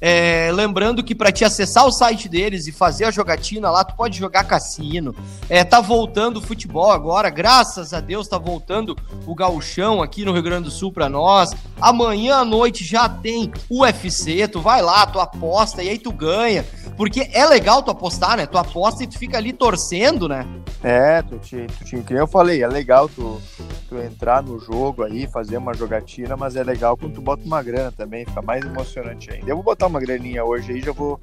É, 0.00 0.50
lembrando 0.52 1.02
que 1.02 1.14
para 1.14 1.32
te 1.32 1.44
acessar 1.44 1.86
o 1.86 1.92
site 1.92 2.28
deles 2.28 2.66
e 2.66 2.72
fazer 2.72 3.04
a 3.04 3.10
jogatina 3.10 3.70
lá, 3.70 3.84
tu 3.84 3.94
pode 3.94 4.18
jogar 4.18 4.44
cassino. 4.44 5.14
É, 5.48 5.64
tá 5.64 5.80
voltando 5.80 6.38
o 6.38 6.42
futebol 6.42 6.90
agora, 6.90 7.30
graças 7.30 7.92
a 7.92 8.00
Deus 8.00 8.28
tá 8.28 8.38
voltando 8.38 8.96
o 9.26 9.34
gauchão 9.34 10.02
aqui 10.02 10.24
no 10.24 10.32
Rio 10.32 10.42
Grande 10.42 10.64
do 10.64 10.70
Sul 10.70 10.92
para 10.92 11.08
nós. 11.08 11.50
Amanhã 11.80 12.36
à 12.36 12.44
noite 12.44 12.84
já 12.84 13.08
tem 13.08 13.52
UFC, 13.70 14.46
tu 14.48 14.60
vai 14.60 14.82
lá, 14.82 15.06
tu 15.06 15.20
aposta 15.20 15.82
e 15.82 15.88
aí 15.88 15.98
tu 15.98 16.12
ganha. 16.12 16.64
Porque 16.96 17.30
é 17.32 17.46
legal 17.46 17.80
tu 17.80 17.92
apostar, 17.92 18.36
né? 18.36 18.44
Tu 18.44 18.58
aposta 18.58 19.04
e 19.04 19.06
tu 19.06 19.16
fica 19.16 19.38
ali 19.38 19.52
torcendo, 19.52 20.28
né? 20.28 20.44
É, 20.82 21.22
tu 21.22 21.38
te, 21.38 21.66
tu 21.78 22.02
que 22.02 22.12
eu 22.12 22.26
falei, 22.26 22.62
é 22.62 22.66
legal 22.66 23.08
tu, 23.08 23.40
tu 23.88 23.96
entrar 23.98 24.42
no 24.42 24.58
jogo 24.58 25.04
aí, 25.04 25.28
fazer 25.28 25.56
uma 25.56 25.74
jogatina, 25.74 26.36
mas 26.36 26.56
é 26.56 26.64
legal 26.68 26.96
quando 26.96 27.14
tu 27.14 27.20
bota 27.20 27.44
uma 27.44 27.62
grana 27.62 27.90
também, 27.90 28.24
fica 28.24 28.42
mais 28.42 28.64
emocionante 28.64 29.30
ainda. 29.30 29.50
Eu 29.50 29.56
vou 29.56 29.64
botar 29.64 29.86
uma 29.86 30.00
graninha 30.00 30.44
hoje 30.44 30.72
aí, 30.72 30.80
já 30.80 30.92
vou 30.92 31.20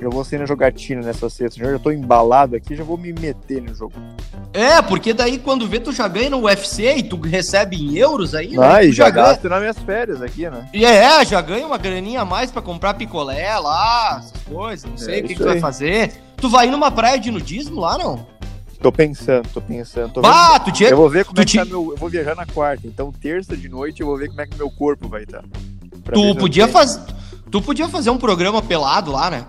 já 0.00 0.08
vou 0.08 0.24
ser 0.24 0.38
na 0.38 0.46
jogatina 0.46 1.02
nessa 1.02 1.30
sexta. 1.30 1.58
Já, 1.58 1.70
já 1.70 1.78
tô 1.78 1.90
embalado 1.90 2.56
aqui, 2.56 2.74
já 2.74 2.82
vou 2.82 2.98
me 2.98 3.12
meter 3.12 3.62
no 3.62 3.74
jogo. 3.74 3.94
É, 4.52 4.82
porque 4.82 5.14
daí 5.14 5.38
quando 5.38 5.68
vê, 5.68 5.78
tu 5.78 5.92
já 5.92 6.08
ganha 6.08 6.30
no 6.30 6.44
UFC 6.44 6.96
e 6.96 7.02
tu 7.02 7.20
recebe 7.20 7.76
em 7.76 7.96
euros 7.96 8.34
aí, 8.34 8.56
né? 8.56 8.66
Ah, 8.66 8.84
e 8.84 8.92
já, 8.92 9.04
já 9.06 9.10
gasto 9.10 9.48
nas 9.48 9.60
minhas 9.60 9.78
férias 9.78 10.20
aqui, 10.20 10.48
né? 10.48 10.68
E 10.72 10.84
é, 10.84 11.24
já 11.24 11.40
ganha 11.40 11.66
uma 11.66 11.78
graninha 11.78 12.22
a 12.22 12.24
mais 12.24 12.50
pra 12.50 12.60
comprar 12.60 12.94
picolé 12.94 13.56
lá, 13.58 14.18
essas 14.18 14.42
coisas, 14.42 14.90
não 14.90 14.98
sei 14.98 15.16
é, 15.16 15.18
o 15.20 15.22
que, 15.22 15.34
que 15.34 15.40
tu 15.40 15.44
vai 15.44 15.60
fazer. 15.60 16.12
Tu 16.36 16.48
vai 16.48 16.66
ir 16.66 16.70
numa 16.70 16.90
praia 16.90 17.18
de 17.18 17.30
nudismo 17.30 17.80
lá, 17.80 17.96
não? 17.96 18.26
Tô 18.84 18.92
pensando, 18.92 19.48
tô 19.48 19.62
pensando. 19.62 20.12
Tô 20.12 20.20
tu 20.62 20.70
tinha... 20.70 20.90
Eu 20.90 20.98
vou 20.98 21.08
ver 21.08 21.24
como 21.24 21.40
é 21.40 21.44
que 21.46 21.56
tá 21.56 21.64
meu. 21.64 21.92
Eu 21.92 21.96
vou 21.96 22.10
viajar 22.10 22.36
na 22.36 22.44
quarta, 22.44 22.86
então 22.86 23.10
terça 23.10 23.56
de 23.56 23.66
noite 23.66 24.02
eu 24.02 24.06
vou 24.06 24.18
ver 24.18 24.28
como 24.28 24.42
é 24.42 24.46
que 24.46 24.58
meu 24.58 24.70
corpo 24.70 25.08
vai 25.08 25.22
estar. 25.22 25.40
Tá. 25.40 26.12
Tu 26.12 26.36
podia 26.36 26.68
fazer. 26.68 27.00
Tu 27.50 27.62
podia 27.62 27.88
fazer 27.88 28.10
um 28.10 28.18
programa 28.18 28.60
pelado 28.60 29.10
lá, 29.10 29.30
né? 29.30 29.46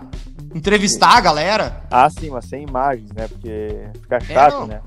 entrevistar 0.54 1.18
a 1.18 1.20
galera. 1.20 1.82
Ah, 1.90 2.08
sim, 2.08 2.30
mas 2.30 2.46
sem 2.46 2.62
imagens, 2.62 3.12
né? 3.12 3.28
Porque 3.28 3.90
fica 4.00 4.16
é, 4.16 4.20
chato, 4.20 4.62
é, 4.62 4.66
né? 4.68 4.80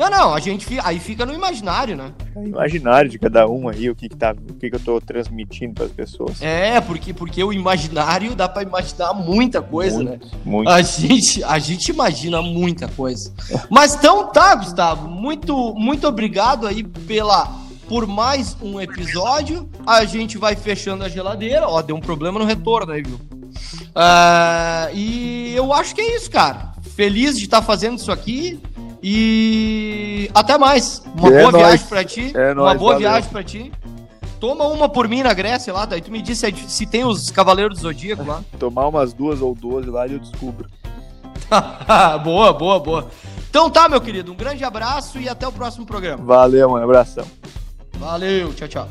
Não, 0.00 0.08
não, 0.08 0.34
a 0.34 0.40
gente 0.40 0.66
aí 0.82 0.98
fica 0.98 1.26
no 1.26 1.34
imaginário, 1.34 1.94
né? 1.94 2.14
É 2.34 2.42
imaginário 2.42 3.10
de 3.10 3.18
cada 3.18 3.46
um 3.46 3.68
aí, 3.68 3.90
o 3.90 3.94
que 3.94 4.08
que 4.08 4.16
tá, 4.16 4.32
o 4.32 4.54
que 4.54 4.70
que 4.70 4.76
eu 4.76 4.80
tô 4.80 4.98
transmitindo 4.98 5.74
para 5.74 5.84
as 5.84 5.92
pessoas. 5.92 6.40
É, 6.40 6.80
porque 6.80 7.12
porque 7.12 7.44
o 7.44 7.52
imaginário 7.52 8.34
dá 8.34 8.48
para 8.48 8.62
imaginar 8.62 9.12
muita 9.12 9.60
coisa, 9.60 9.96
muito, 9.96 10.10
né? 10.10 10.18
Muito. 10.42 10.70
A 10.70 10.80
gente 10.80 11.44
a 11.44 11.58
gente 11.58 11.90
imagina 11.90 12.40
muita 12.40 12.88
coisa. 12.88 13.30
Mas 13.68 13.94
então 13.94 14.32
tá, 14.32 14.54
Gustavo, 14.54 15.06
muito 15.06 15.74
muito 15.74 16.08
obrigado 16.08 16.66
aí 16.66 16.82
pela 16.82 17.60
por 17.86 18.06
mais 18.06 18.56
um 18.62 18.80
episódio. 18.80 19.68
A 19.86 20.06
gente 20.06 20.38
vai 20.38 20.56
fechando 20.56 21.04
a 21.04 21.10
geladeira. 21.10 21.68
Ó, 21.68 21.82
deu 21.82 21.94
um 21.94 22.00
problema 22.00 22.38
no 22.38 22.46
retorno 22.46 22.92
aí, 22.92 23.02
viu? 23.02 23.16
Uh, 23.16 24.94
e 24.94 25.52
eu 25.54 25.74
acho 25.74 25.94
que 25.94 26.00
é 26.00 26.16
isso, 26.16 26.30
cara. 26.30 26.72
Feliz 26.96 27.36
de 27.38 27.44
estar 27.44 27.60
fazendo 27.60 27.98
isso 27.98 28.10
aqui. 28.10 28.58
E 29.02 30.30
até 30.34 30.58
mais. 30.58 31.02
Uma 31.16 31.28
é 31.28 31.40
boa 31.40 31.52
nóis. 31.52 31.64
viagem 31.64 31.86
pra 31.86 32.04
ti. 32.04 32.32
É 32.34 32.52
uma 32.52 32.54
nóis, 32.54 32.78
boa 32.78 32.92
valeu. 32.94 33.08
viagem 33.08 33.30
pra 33.30 33.44
ti. 33.44 33.72
Toma 34.38 34.66
uma 34.66 34.88
por 34.88 35.06
mim 35.06 35.22
na 35.22 35.34
Grécia 35.34 35.72
lá, 35.72 35.84
daí 35.84 36.00
tu 36.00 36.10
me 36.10 36.22
disse 36.22 36.50
se 36.66 36.86
tem 36.86 37.04
os 37.04 37.30
Cavaleiros 37.30 37.78
do 37.78 37.82
Zodíaco 37.82 38.24
lá. 38.24 38.42
Tomar 38.58 38.88
umas 38.88 39.12
duas 39.12 39.42
ou 39.42 39.54
doze 39.54 39.90
lá 39.90 40.06
e 40.06 40.14
eu 40.14 40.18
descubro. 40.18 40.66
boa, 42.24 42.52
boa, 42.52 42.80
boa. 42.80 43.10
Então 43.50 43.68
tá, 43.68 43.88
meu 43.88 44.00
querido, 44.00 44.32
um 44.32 44.36
grande 44.36 44.64
abraço 44.64 45.18
e 45.18 45.28
até 45.28 45.46
o 45.46 45.52
próximo 45.52 45.84
programa. 45.84 46.24
Valeu, 46.24 46.70
um 46.70 46.76
abração. 46.76 47.26
Valeu, 47.98 48.54
tchau, 48.54 48.68
tchau. 48.68 48.88